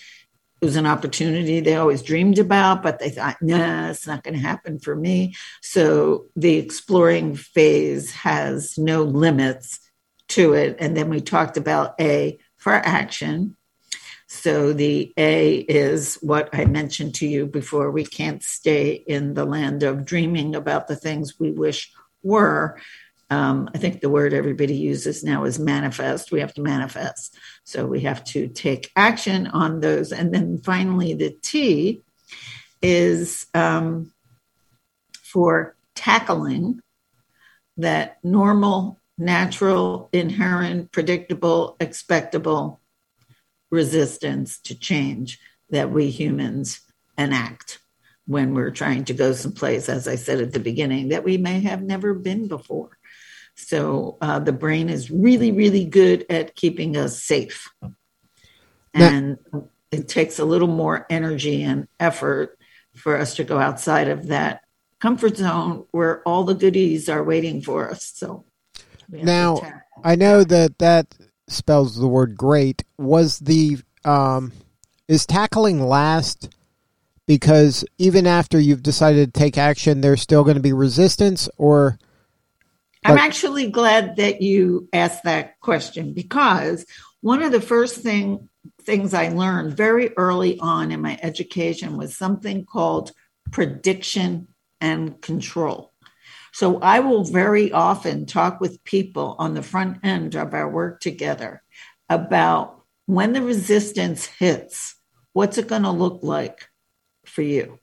it 0.63 0.65
was 0.65 0.78
an 0.78 0.86
opportunity 0.86 1.60
they 1.60 1.76
always 1.76 2.02
dreamed 2.02 2.39
about, 2.39 2.82
but 2.82 2.97
they 2.97 3.10
thought, 3.10 3.36
nah, 3.41 3.89
it's 3.89 4.08
not 4.08 4.23
going 4.23 4.36
to 4.36 4.39
happen 4.39 4.80
for 4.80 4.95
me. 4.95 5.36
So 5.62 6.28
the 6.38 6.56
exploring 6.56 7.36
phase 7.36 8.13
has 8.13 8.78
no 8.78 9.04
limits 9.04 9.82
to 10.30 10.54
it. 10.54 10.78
And 10.80 10.95
then 10.95 11.10
we 11.10 11.19
talked 11.19 11.58
about 11.58 11.95
A 11.99 12.39
for 12.56 12.71
action. 12.71 13.58
So 14.28 14.71
the 14.71 15.12
A 15.17 15.56
is 15.56 16.15
what 16.21 16.47
I 16.54 16.63
mentioned 16.63 17.15
to 17.15 17.28
you 17.28 17.45
before. 17.45 17.91
We 17.91 18.06
can't 18.06 18.41
stay 18.41 18.91
in 18.93 19.34
the 19.34 19.43
land 19.43 19.84
of 19.84 20.06
dreaming 20.06 20.56
about 20.56 20.88
the 20.88 20.95
things 20.95 21.38
we 21.38 21.52
wish 21.52 21.91
were 22.23 22.80
um, 23.34 23.69
I 23.73 23.80
think 23.80 24.02
the 24.02 24.10
word 24.10 24.34
everybody 24.34 24.76
uses 24.76 25.23
now 25.23 25.45
is 25.45 25.58
manifest. 25.58 26.32
We 26.32 26.41
have 26.41 26.54
to 26.54 26.62
manifest. 26.62 27.36
So 27.63 27.86
we 27.86 28.02
have 28.02 28.23
to 28.26 28.47
take 28.47 28.91
action 28.95 29.47
on 29.47 29.80
those. 29.80 30.12
And 30.12 30.34
then 30.34 30.58
finally, 30.58 31.13
the 31.13 31.36
T 31.41 32.04
is 32.82 33.47
um, 33.54 34.12
for 35.21 35.76
tackling 35.95 36.82
that 37.78 38.17
normal, 38.23 38.99
natural, 39.17 40.10
inherent, 40.12 40.91
predictable, 40.91 41.78
expectable 41.80 42.82
resistance 43.71 44.60
to 44.60 44.76
change 44.78 45.39
that 45.69 45.89
we 45.89 46.10
humans 46.10 46.82
enact 47.17 47.80
when 48.26 48.54
we're 48.54 48.71
trying 48.71 49.06
to 49.06 49.13
go 49.13 49.34
someplace, 49.34 49.89
as 49.89 50.08
I 50.08 50.15
said 50.15 50.39
at 50.39 50.54
the 50.54 50.60
beginning, 50.60 51.10
that 51.10 51.23
we 51.23 51.38
may 51.38 51.60
have 51.62 51.82
never 51.82 52.13
been 52.13 52.47
before. 52.47 52.97
So 53.55 54.17
uh, 54.21 54.39
the 54.39 54.53
brain 54.53 54.89
is 54.89 55.11
really, 55.11 55.51
really 55.51 55.85
good 55.85 56.25
at 56.29 56.55
keeping 56.55 56.97
us 56.97 57.21
safe. 57.21 57.69
And 58.93 59.37
now, 59.51 59.69
it 59.91 60.07
takes 60.07 60.39
a 60.39 60.45
little 60.45 60.67
more 60.67 61.05
energy 61.09 61.63
and 61.63 61.87
effort 61.99 62.57
for 62.95 63.17
us 63.17 63.35
to 63.35 63.43
go 63.43 63.59
outside 63.59 64.07
of 64.07 64.27
that 64.27 64.61
comfort 64.99 65.37
zone 65.37 65.85
where 65.91 66.21
all 66.23 66.43
the 66.43 66.55
goodies 66.55 67.09
are 67.09 67.23
waiting 67.23 67.61
for 67.61 67.91
us. 67.91 68.11
So 68.15 68.45
now 69.09 69.61
I 70.03 70.15
know 70.15 70.43
that 70.43 70.79
that 70.79 71.15
spells 71.47 71.97
the 71.97 72.07
word 72.07 72.37
great. 72.37 72.83
Was 72.97 73.39
the 73.39 73.79
um, 74.05 74.51
is 75.07 75.25
tackling 75.25 75.81
last? 75.85 76.49
Because 77.25 77.85
even 77.97 78.27
after 78.27 78.59
you've 78.59 78.83
decided 78.83 79.33
to 79.33 79.39
take 79.39 79.57
action, 79.57 80.01
there's 80.01 80.21
still 80.21 80.43
going 80.43 80.57
to 80.57 80.61
be 80.61 80.73
resistance, 80.73 81.47
or 81.57 81.97
I'm 83.05 83.17
actually 83.17 83.69
glad 83.69 84.15
that 84.17 84.41
you 84.41 84.87
asked 84.93 85.23
that 85.23 85.59
question 85.59 86.13
because 86.13 86.85
one 87.21 87.41
of 87.41 87.51
the 87.51 87.61
first 87.61 87.97
thing 87.97 88.49
things 88.81 89.13
I 89.13 89.29
learned 89.29 89.75
very 89.75 90.15
early 90.17 90.59
on 90.59 90.91
in 90.91 91.01
my 91.01 91.19
education 91.21 91.97
was 91.97 92.15
something 92.17 92.65
called 92.65 93.11
prediction 93.51 94.47
and 94.79 95.21
control. 95.21 95.93
So 96.53 96.79
I 96.79 96.99
will 96.99 97.23
very 97.23 97.71
often 97.71 98.25
talk 98.25 98.61
with 98.61 98.83
people 98.83 99.35
on 99.39 99.53
the 99.53 99.63
front 99.63 99.99
end 100.03 100.35
of 100.35 100.53
our 100.53 100.69
work 100.69 100.99
together 100.99 101.63
about 102.09 102.83
when 103.05 103.33
the 103.33 103.41
resistance 103.41 104.25
hits, 104.25 104.95
what's 105.33 105.57
it 105.57 105.67
going 105.67 105.83
to 105.83 105.91
look 105.91 106.19
like 106.21 106.69
for 107.25 107.41
you? 107.41 107.79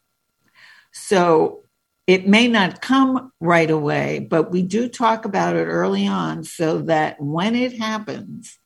So 0.92 1.59
it 2.10 2.26
may 2.26 2.48
not 2.48 2.80
come 2.80 3.30
right 3.38 3.70
away, 3.70 4.18
but 4.18 4.50
we 4.50 4.62
do 4.62 4.88
talk 4.88 5.24
about 5.24 5.54
it 5.54 5.66
early 5.66 6.08
on 6.08 6.42
so 6.42 6.80
that 6.82 7.20
when 7.20 7.54
it 7.54 7.78
happens, 7.78 8.58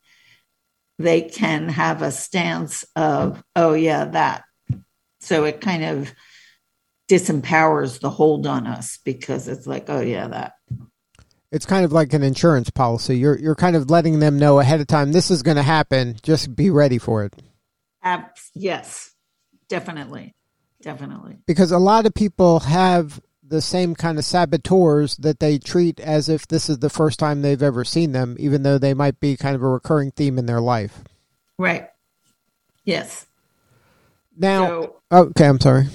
they 0.99 1.21
can 1.21 1.69
have 1.69 2.01
a 2.01 2.11
stance 2.11 2.87
of, 2.97 3.45
oh, 3.55 3.75
yeah, 3.75 4.07
that. 4.07 4.45
So 5.21 5.45
it 5.45 5.61
kind 5.61 5.85
of 5.85 6.15
disempowers 7.07 8.01
the 8.01 8.09
hold 8.09 8.47
on 8.47 8.67
us 8.67 8.99
because 9.05 9.47
it's 9.47 9.67
like, 9.67 9.91
oh, 9.91 10.01
yeah, 10.01 10.27
that. 10.29 10.55
It's 11.53 11.67
kind 11.67 11.85
of 11.85 11.93
like 11.93 12.15
an 12.15 12.23
insurance 12.23 12.71
policy. 12.71 13.19
You're 13.19 13.39
you're 13.39 13.55
kind 13.55 13.77
of 13.77 13.91
letting 13.91 14.21
them 14.21 14.39
know 14.39 14.59
ahead 14.59 14.81
of 14.81 14.87
time 14.87 15.13
this 15.13 15.31
is 15.31 15.43
going 15.43 15.57
to 15.57 15.63
happen. 15.63 16.17
Just 16.23 16.57
be 16.57 16.71
ready 16.71 16.99
for 16.99 17.25
it. 17.25 17.35
yes, 18.55 19.13
definitely, 19.69 20.35
definitely. 20.83 21.37
Because 21.47 21.71
a 21.71 21.79
lot 21.79 22.07
of 22.07 22.15
people 22.15 22.61
have 22.61 23.21
the 23.47 23.61
same 23.61 23.95
kind 23.95 24.19
of 24.19 24.25
saboteurs 24.25 25.17
that 25.19 25.39
they 25.39 25.59
treat 25.59 26.01
as 26.01 26.29
if 26.29 26.49
this 26.49 26.69
is 26.69 26.79
the 26.79 26.91
first 26.91 27.19
time 27.19 27.43
they've 27.43 27.63
ever 27.63 27.85
seen 27.85 28.13
them, 28.13 28.37
even 28.39 28.63
though 28.63 28.79
they 28.79 28.95
might 28.95 29.21
be 29.21 29.37
kind 29.37 29.55
of 29.55 29.63
a 29.63 29.69
recurring 29.69 30.11
theme 30.11 30.39
in 30.39 30.47
their 30.47 30.61
life. 30.61 31.03
Right. 31.59 31.89
Yes. 32.85 33.27
Now, 34.37 34.67
so, 34.67 35.03
oh, 35.11 35.25
okay, 35.27 35.47
I'm 35.47 35.61
sorry. 35.61 35.87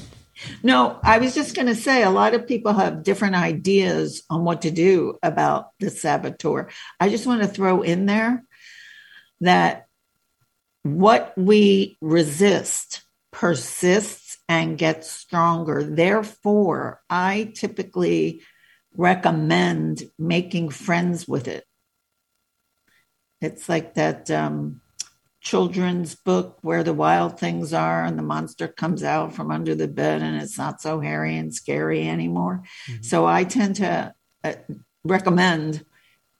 No, 0.63 0.99
I 1.03 1.17
was 1.17 1.35
just 1.35 1.55
going 1.55 1.67
to 1.67 1.75
say 1.75 2.03
a 2.03 2.09
lot 2.09 2.33
of 2.33 2.47
people 2.47 2.71
have 2.73 3.03
different 3.03 3.35
ideas 3.35 4.23
on 4.29 4.45
what 4.45 4.61
to 4.61 4.71
do 4.71 5.17
about 5.21 5.71
the 5.79 5.89
saboteur. 5.89 6.69
I 6.99 7.09
just 7.09 7.27
want 7.27 7.41
to 7.41 7.47
throw 7.47 7.81
in 7.81 8.05
there 8.05 8.43
that 9.41 9.87
what 10.83 11.33
we 11.35 11.97
resist 11.99 13.01
persists 13.31 14.28
and 14.49 14.79
gets 14.79 15.09
stronger. 15.11 15.83
Therefore, 15.83 17.01
I 17.07 17.53
typically 17.55 18.41
recommend 18.97 20.03
making 20.17 20.69
friends 20.69 21.27
with 21.27 21.47
it. 21.47 21.65
It's 23.39 23.69
like 23.69 23.93
that 23.93 24.29
um, 24.31 24.81
children's 25.39 26.15
book 26.15 26.57
where 26.61 26.83
the 26.83 26.95
wild 26.95 27.39
things 27.39 27.73
are 27.73 28.03
and 28.03 28.17
the 28.17 28.23
monster 28.23 28.67
comes 28.67 29.03
out 29.03 29.33
from 29.33 29.51
under 29.51 29.75
the 29.75 29.87
bed 29.87 30.23
and 30.23 30.41
it's 30.41 30.57
not 30.57 30.81
so 30.81 30.99
hairy 30.99 31.37
and 31.37 31.53
scary 31.53 32.09
anymore. 32.09 32.63
Mm-hmm. 32.89 33.03
So 33.03 33.27
I 33.27 33.43
tend 33.43 33.75
to 33.77 34.13
uh, 34.43 34.53
recommend 35.03 35.85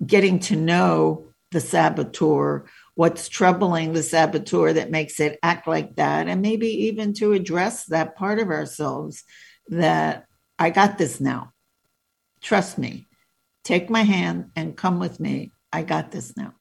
getting 0.03 0.39
to 0.39 0.55
know 0.55 1.27
the 1.51 1.61
saboteur, 1.61 2.65
what's 2.99 3.29
troubling 3.29 3.93
the 3.93 4.03
saboteur 4.03 4.73
that 4.73 4.91
makes 4.91 5.21
it 5.21 5.39
act 5.41 5.67
like 5.67 5.95
that, 5.95 6.27
and 6.27 6.41
maybe 6.41 6.67
even 6.67 7.13
to 7.13 7.31
address 7.31 7.85
that 7.85 8.13
part 8.17 8.39
of 8.39 8.49
ourselves 8.49 9.23
that 9.69 10.25
I 10.59 10.69
got 10.69 10.97
this 10.97 11.21
now. 11.21 11.53
Trust 12.41 12.77
me. 12.77 13.07
Take 13.63 13.89
my 13.89 14.01
hand 14.01 14.51
and 14.53 14.75
come 14.75 14.99
with 14.99 15.17
me. 15.17 15.53
I 15.71 15.83
got 15.83 16.11
this 16.11 16.35
now. 16.35 16.55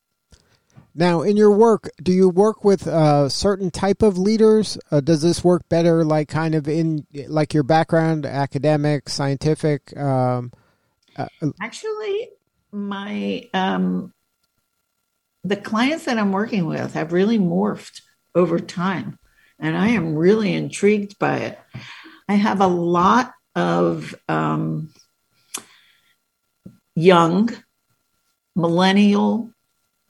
Now, 0.95 1.23
in 1.23 1.37
your 1.37 1.51
work, 1.51 1.91
do 2.01 2.13
you 2.13 2.29
work 2.29 2.63
with 2.63 2.87
a 2.87 2.93
uh, 2.93 3.29
certain 3.29 3.73
type 3.73 4.01
of 4.01 4.17
leaders? 4.17 4.79
Uh, 4.93 5.01
does 5.01 5.23
this 5.23 5.43
work 5.43 5.69
better, 5.69 6.05
like 6.05 6.29
kind 6.29 6.55
of 6.55 6.69
in 6.69 7.05
like 7.27 7.53
your 7.53 7.65
background, 7.65 8.25
academic, 8.25 9.09
scientific? 9.09 9.97
Um, 9.97 10.53
uh, 11.17 11.27
Actually, 11.61 12.31
my 12.71 13.49
um, 13.53 14.13
the 15.45 15.57
clients 15.57 16.05
that 16.05 16.19
I'm 16.19 16.33
working 16.33 16.67
with 16.67 16.95
have 16.95 17.13
really 17.13 17.39
morphed 17.39 18.03
over 18.35 18.59
time, 18.59 19.19
and 19.59 19.77
I 19.77 19.89
am 19.89 20.15
really 20.15 20.53
intrigued 20.53 21.19
by 21.19 21.39
it. 21.39 21.59
I 22.29 22.35
have 22.35 22.61
a 22.61 22.67
lot 22.67 23.33
of 23.55 24.15
um, 24.29 24.91
young 26.95 27.51
millennial 28.55 29.53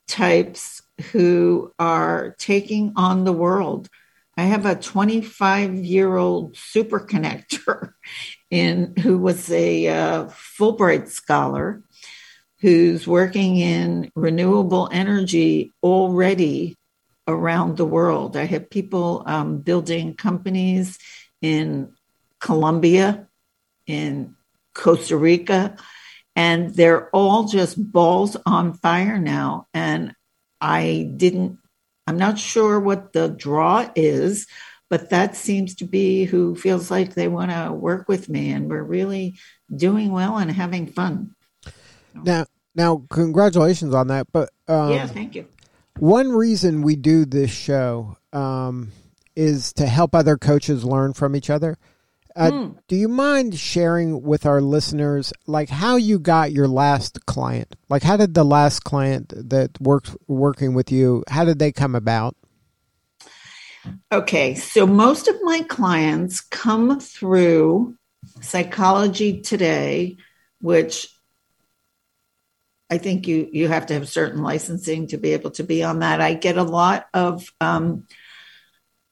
types 0.07 0.83
who 1.13 1.73
are 1.79 2.35
taking 2.39 2.93
on 2.97 3.25
the 3.25 3.33
world. 3.33 3.89
I 4.37 4.43
have 4.43 4.67
a 4.67 4.75
25 4.75 5.75
year 5.75 6.17
old 6.17 6.57
super 6.57 7.01
connector 7.01 7.93
in 8.51 8.95
who 8.97 9.19
was 9.19 9.51
a 9.51 9.89
uh, 9.89 10.25
Fulbright 10.27 11.09
scholar 11.09 11.83
who's 12.61 13.07
working 13.07 13.57
in 13.57 14.11
renewable 14.15 14.89
energy 14.91 15.75
already 15.83 16.77
around 17.27 17.77
the 17.77 17.85
world. 17.85 18.37
I 18.37 18.45
have 18.45 18.71
people 18.71 19.23
um, 19.27 19.59
building 19.59 20.15
companies 20.15 20.99
in 21.41 21.93
Colombia, 22.41 23.29
in 23.87 24.35
Costa 24.75 25.17
Rica, 25.17 25.77
and 26.35 26.75
they're 26.75 27.11
all 27.11 27.45
just 27.45 27.93
balls 27.93 28.37
on 28.47 28.75
fire 28.75 29.19
now. 29.19 29.67
And 29.75 30.15
I 30.61 31.13
didn't, 31.17 31.59
I'm 32.07 32.19
not 32.19 32.39
sure 32.39 32.81
what 32.81 33.13
the 33.13 33.29
draw 33.29 33.89
is, 33.95 34.47
but 34.89 35.11
that 35.11 35.37
seems 35.37 35.75
to 35.77 35.85
be 35.85 36.25
who 36.25 36.55
feels 36.55 36.91
like 36.91 37.15
they 37.15 37.29
want 37.29 37.51
to 37.51 37.73
work 37.73 38.09
with 38.09 38.29
me. 38.29 38.51
And 38.51 38.71
we're 38.71 38.83
really 38.83 39.39
doing 39.75 40.13
well 40.13 40.39
and 40.39 40.51
having 40.51 40.87
fun. 40.87 41.35
Now, 42.15 42.47
now, 42.75 43.05
congratulations 43.11 43.95
on 43.95 44.09
that. 44.09 44.29
But 44.33 44.51
um, 44.69 44.93
yeah, 44.93 45.07
thank 45.07 45.35
you. 45.35 45.47
One 45.99 46.31
reason 46.31 46.83
we 46.83 46.95
do 46.95 47.25
this 47.25 47.51
show 47.51 48.17
um, 48.33 48.93
is 49.35 49.73
to 49.75 49.87
help 49.87 50.15
other 50.15 50.37
coaches 50.37 50.85
learn 50.85 51.13
from 51.13 51.35
each 51.35 51.51
other. 51.51 51.77
Uh, 52.37 52.51
mm. 52.51 52.79
Do 52.87 52.95
you 52.95 53.09
mind 53.09 53.59
sharing 53.59 54.23
with 54.23 54.47
our 54.47 54.61
listeners, 54.61 55.33
like 55.49 55.69
how 55.69 55.97
you 55.97 56.21
got 56.21 56.53
your 56.53 56.69
last 56.69 57.27
client? 57.27 57.75
Like, 57.89 58.05
how 58.05 58.17
did 58.17 58.35
the 58.35 58.45
last 58.45 58.85
client 58.85 59.33
that 59.37 59.81
worked 59.81 60.17
working 60.29 60.73
with 60.73 60.93
you? 60.93 61.25
How 61.29 61.45
did 61.45 61.59
they 61.59 61.73
come 61.73 61.97
about? 61.97 62.37
Okay, 64.13 64.55
so 64.55 64.87
most 64.87 65.27
of 65.27 65.35
my 65.43 65.63
clients 65.63 66.41
come 66.41 67.01
through 67.01 67.97
Psychology 68.41 69.41
Today, 69.41 70.17
which 70.61 71.09
I 72.91 72.99
think 72.99 73.27
you 73.27 73.49
you 73.53 73.69
have 73.69 73.87
to 73.87 73.95
have 73.95 74.09
certain 74.09 74.43
licensing 74.43 75.09
to 75.09 75.19
be 75.19 75.33
able 75.33 75.51
to 75.53 75.65
be 75.65 75.83
on 75.83 76.01
that. 76.01 76.21
I 76.21 76.35
get 76.35 76.57
a 76.57 76.63
lot 76.63 77.07
of 77.13 77.53
um, 77.61 78.07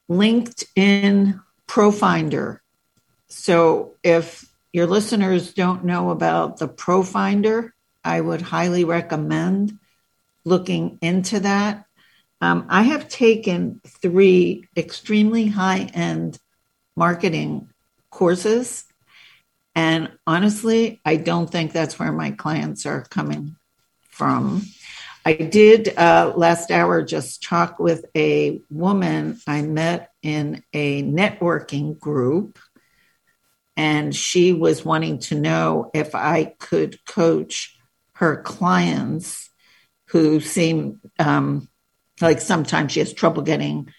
LinkedIn 0.09 1.39
Profinder 1.67 2.59
so 3.27 3.95
if 4.03 4.45
your 4.71 4.87
listeners 4.87 5.53
don't 5.53 5.85
know 5.85 6.11
about 6.11 6.57
the 6.57 6.67
Profinder, 6.67 7.71
I 8.03 8.21
would 8.21 8.41
highly 8.41 8.83
recommend 8.85 9.77
looking 10.45 10.97
into 11.01 11.41
that. 11.41 11.85
Um, 12.39 12.67
I 12.69 12.83
have 12.83 13.09
taken 13.09 13.81
three 13.85 14.67
extremely 14.77 15.47
high 15.47 15.89
end 15.93 16.39
marketing 16.95 17.69
courses. 18.09 18.85
And 19.75 20.11
honestly, 20.25 21.01
I 21.03 21.17
don't 21.17 21.51
think 21.51 21.73
that's 21.73 21.99
where 21.99 22.11
my 22.11 22.31
clients 22.31 22.85
are 22.85 23.03
coming 23.03 23.56
from. 24.17 24.63
I 25.25 25.33
did 25.33 25.95
uh, 25.97 26.33
last 26.35 26.71
hour 26.71 27.03
just 27.03 27.43
talk 27.43 27.79
with 27.79 28.05
a 28.15 28.61
woman 28.69 29.39
I 29.45 29.61
met 29.61 30.11
in 30.23 30.63
a 30.73 31.03
networking 31.03 31.99
group 31.99 32.59
and 33.75 34.15
she 34.15 34.53
was 34.53 34.83
wanting 34.83 35.19
to 35.19 35.35
know 35.35 35.91
if 35.93 36.15
I 36.15 36.55
could 36.57 37.03
coach 37.05 37.77
her 38.13 38.41
clients 38.41 39.49
who 40.07 40.39
seem 40.39 40.99
um, 41.19 41.67
like 42.19 42.41
sometimes 42.41 42.93
she 42.93 42.99
has 42.99 43.13
trouble 43.13 43.43
getting 43.43 43.93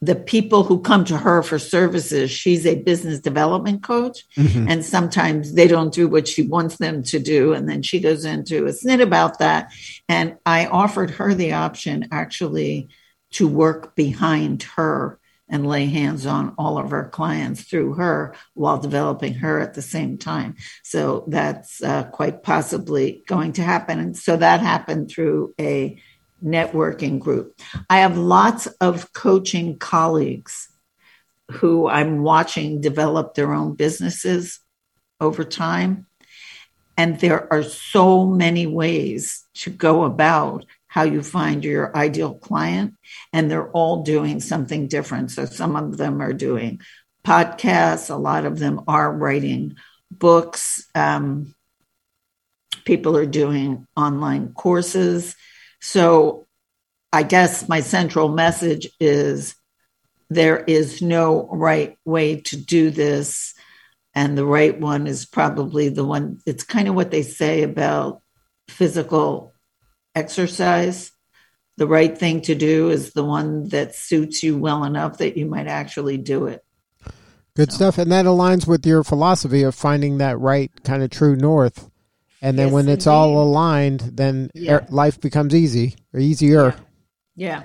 the 0.00 0.14
people 0.14 0.64
who 0.64 0.80
come 0.80 1.04
to 1.04 1.16
her 1.16 1.42
for 1.42 1.58
services 1.58 2.30
she's 2.30 2.66
a 2.66 2.82
business 2.82 3.20
development 3.20 3.82
coach 3.82 4.24
mm-hmm. 4.36 4.68
and 4.68 4.84
sometimes 4.84 5.54
they 5.54 5.66
don't 5.66 5.94
do 5.94 6.08
what 6.08 6.28
she 6.28 6.42
wants 6.42 6.76
them 6.76 7.02
to 7.02 7.18
do 7.18 7.52
and 7.52 7.68
then 7.68 7.82
she 7.82 8.00
goes 8.00 8.24
into 8.24 8.66
a 8.66 8.70
snit 8.70 9.00
about 9.00 9.38
that 9.38 9.72
and 10.08 10.36
i 10.44 10.66
offered 10.66 11.10
her 11.10 11.34
the 11.34 11.52
option 11.52 12.08
actually 12.12 12.88
to 13.30 13.48
work 13.48 13.94
behind 13.96 14.62
her 14.62 15.18
and 15.48 15.66
lay 15.66 15.86
hands 15.86 16.26
on 16.26 16.54
all 16.56 16.78
of 16.78 16.90
her 16.90 17.04
clients 17.04 17.62
through 17.62 17.94
her 17.94 18.34
while 18.54 18.78
developing 18.78 19.34
her 19.34 19.60
at 19.60 19.74
the 19.74 19.82
same 19.82 20.16
time. 20.16 20.56
So 20.82 21.24
that's 21.28 21.82
uh, 21.82 22.04
quite 22.04 22.42
possibly 22.42 23.22
going 23.26 23.52
to 23.54 23.62
happen. 23.62 24.00
And 24.00 24.16
so 24.16 24.36
that 24.36 24.60
happened 24.60 25.10
through 25.10 25.54
a 25.60 26.00
networking 26.44 27.18
group. 27.18 27.58
I 27.88 27.98
have 27.98 28.18
lots 28.18 28.66
of 28.80 29.12
coaching 29.12 29.78
colleagues 29.78 30.68
who 31.50 31.88
I'm 31.88 32.22
watching 32.22 32.80
develop 32.80 33.34
their 33.34 33.52
own 33.52 33.74
businesses 33.74 34.60
over 35.20 35.44
time. 35.44 36.06
And 36.96 37.18
there 37.18 37.52
are 37.52 37.62
so 37.62 38.24
many 38.24 38.66
ways 38.66 39.44
to 39.54 39.70
go 39.70 40.04
about 40.04 40.64
how 40.86 41.02
you 41.02 41.22
find 41.22 41.64
your 41.64 41.96
ideal 41.96 42.34
client, 42.34 42.94
and 43.32 43.50
they're 43.50 43.70
all 43.70 44.04
doing 44.04 44.38
something 44.38 44.86
different. 44.86 45.32
So 45.32 45.44
some 45.44 45.74
of 45.74 45.96
them 45.96 46.22
are 46.22 46.32
doing 46.32 46.80
podcasts, 47.26 48.10
a 48.10 48.16
lot 48.16 48.44
of 48.44 48.60
them 48.60 48.82
are 48.86 49.12
writing 49.12 49.74
books. 50.08 50.86
Um, 50.94 51.54
people 52.84 53.16
are 53.16 53.26
doing 53.26 53.88
online 53.96 54.52
courses. 54.52 55.34
So 55.84 56.46
I 57.12 57.24
guess 57.24 57.68
my 57.68 57.80
central 57.80 58.30
message 58.30 58.88
is 58.98 59.54
there 60.30 60.56
is 60.56 61.02
no 61.02 61.46
right 61.52 61.98
way 62.06 62.40
to 62.40 62.56
do 62.56 62.90
this. 62.90 63.52
And 64.14 64.36
the 64.36 64.46
right 64.46 64.80
one 64.80 65.06
is 65.06 65.26
probably 65.26 65.90
the 65.90 66.02
one, 66.02 66.40
it's 66.46 66.64
kind 66.64 66.88
of 66.88 66.94
what 66.94 67.10
they 67.10 67.20
say 67.20 67.64
about 67.64 68.22
physical 68.66 69.52
exercise. 70.14 71.12
The 71.76 71.86
right 71.86 72.16
thing 72.16 72.40
to 72.42 72.54
do 72.54 72.88
is 72.88 73.12
the 73.12 73.24
one 73.24 73.68
that 73.68 73.94
suits 73.94 74.42
you 74.42 74.56
well 74.56 74.84
enough 74.84 75.18
that 75.18 75.36
you 75.36 75.44
might 75.44 75.66
actually 75.66 76.16
do 76.16 76.46
it. 76.46 76.64
Good 77.56 77.72
so. 77.72 77.76
stuff. 77.76 77.98
And 77.98 78.10
that 78.10 78.24
aligns 78.24 78.66
with 78.66 78.86
your 78.86 79.04
philosophy 79.04 79.62
of 79.62 79.74
finding 79.74 80.16
that 80.16 80.40
right 80.40 80.72
kind 80.82 81.02
of 81.02 81.10
true 81.10 81.36
north. 81.36 81.90
And 82.44 82.56
then 82.58 82.66
yes, 82.66 82.74
when 82.74 82.88
it's 82.90 83.06
indeed. 83.06 83.16
all 83.16 83.42
aligned, 83.42 84.00
then 84.00 84.50
yeah. 84.52 84.84
life 84.90 85.18
becomes 85.18 85.54
easy 85.54 85.96
or 86.12 86.20
easier. 86.20 86.74
Yeah. 87.34 87.62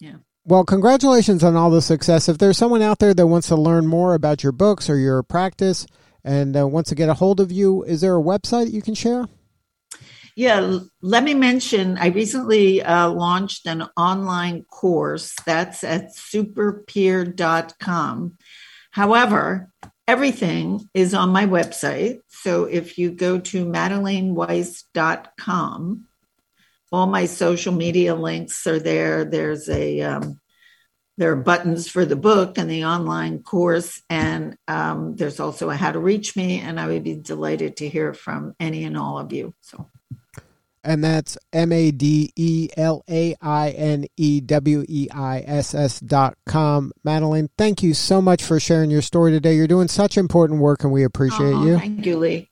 Yeah. 0.00 0.14
Well, 0.46 0.64
congratulations 0.64 1.44
on 1.44 1.56
all 1.56 1.68
the 1.68 1.82
success. 1.82 2.26
If 2.26 2.38
there's 2.38 2.56
someone 2.56 2.80
out 2.80 3.00
there 3.00 3.12
that 3.12 3.26
wants 3.26 3.48
to 3.48 3.56
learn 3.56 3.86
more 3.86 4.14
about 4.14 4.42
your 4.42 4.52
books 4.52 4.88
or 4.88 4.96
your 4.96 5.22
practice 5.22 5.86
and 6.24 6.56
uh, 6.56 6.66
wants 6.66 6.88
to 6.88 6.94
get 6.94 7.10
a 7.10 7.14
hold 7.14 7.38
of 7.38 7.52
you, 7.52 7.82
is 7.82 8.00
there 8.00 8.16
a 8.16 8.22
website 8.22 8.72
you 8.72 8.80
can 8.80 8.94
share? 8.94 9.28
Yeah, 10.36 10.78
let 11.02 11.22
me 11.22 11.34
mention 11.34 11.98
I 11.98 12.06
recently 12.06 12.82
uh, 12.82 13.10
launched 13.10 13.66
an 13.66 13.84
online 13.98 14.64
course 14.64 15.34
that's 15.44 15.84
at 15.84 16.16
superpeer.com. 16.16 18.38
However, 18.92 19.68
everything 20.12 20.88
is 20.92 21.14
on 21.14 21.30
my 21.30 21.46
website. 21.46 22.20
So 22.28 22.64
if 22.64 22.98
you 22.98 23.12
go 23.12 23.38
to 23.38 23.64
madelaineWeiss.com, 23.64 26.04
all 26.92 27.06
my 27.06 27.24
social 27.24 27.72
media 27.72 28.14
links 28.14 28.66
are 28.66 28.78
there. 28.78 29.24
There's 29.24 29.70
a 29.70 30.02
um, 30.02 30.38
there 31.16 31.32
are 31.32 31.36
buttons 31.36 31.88
for 31.88 32.04
the 32.04 32.16
book 32.16 32.58
and 32.58 32.70
the 32.70 32.84
online 32.84 33.42
course, 33.42 34.02
and 34.10 34.58
um, 34.68 35.16
there's 35.16 35.40
also 35.40 35.70
a 35.70 35.76
how 35.76 35.92
to 35.92 35.98
reach 35.98 36.36
me. 36.36 36.60
And 36.60 36.78
I 36.78 36.88
would 36.88 37.04
be 37.04 37.14
delighted 37.14 37.78
to 37.78 37.88
hear 37.88 38.12
from 38.12 38.54
any 38.60 38.84
and 38.84 38.98
all 38.98 39.18
of 39.18 39.32
you. 39.32 39.54
So 39.62 39.88
and 40.84 41.02
that's 41.02 41.38
M 41.52 41.72
A 41.72 41.90
D 41.90 42.32
E 42.36 42.68
L 42.76 43.02
A 43.08 43.34
I 43.40 43.70
N 43.70 44.06
E 44.16 44.40
W 44.40 44.84
E 44.88 45.08
I 45.12 45.40
S 45.46 45.74
S 45.74 46.00
dot 46.00 46.36
com. 46.46 46.92
Madelaine, 47.04 47.48
thank 47.56 47.82
you 47.82 47.94
so 47.94 48.20
much 48.20 48.42
for 48.42 48.58
sharing 48.58 48.90
your 48.90 49.02
story 49.02 49.32
today. 49.32 49.54
You're 49.54 49.66
doing 49.66 49.88
such 49.88 50.16
important 50.16 50.60
work, 50.60 50.84
and 50.84 50.92
we 50.92 51.04
appreciate 51.04 51.54
oh, 51.54 51.64
you. 51.64 51.78
Thank 51.78 52.06
you, 52.06 52.18
Lee. 52.18 52.50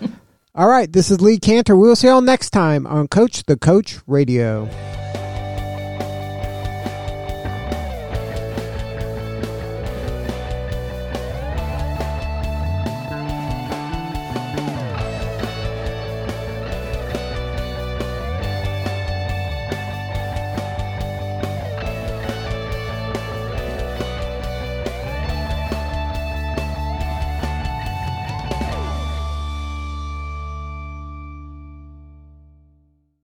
all 0.54 0.68
right, 0.68 0.92
this 0.92 1.10
is 1.10 1.20
Lee 1.20 1.38
Kantor. 1.38 1.76
We'll 1.76 1.96
see 1.96 2.06
you 2.06 2.14
all 2.14 2.20
next 2.20 2.50
time 2.50 2.86
on 2.86 3.08
Coach 3.08 3.44
the 3.44 3.56
Coach 3.56 3.98
Radio. 4.06 4.68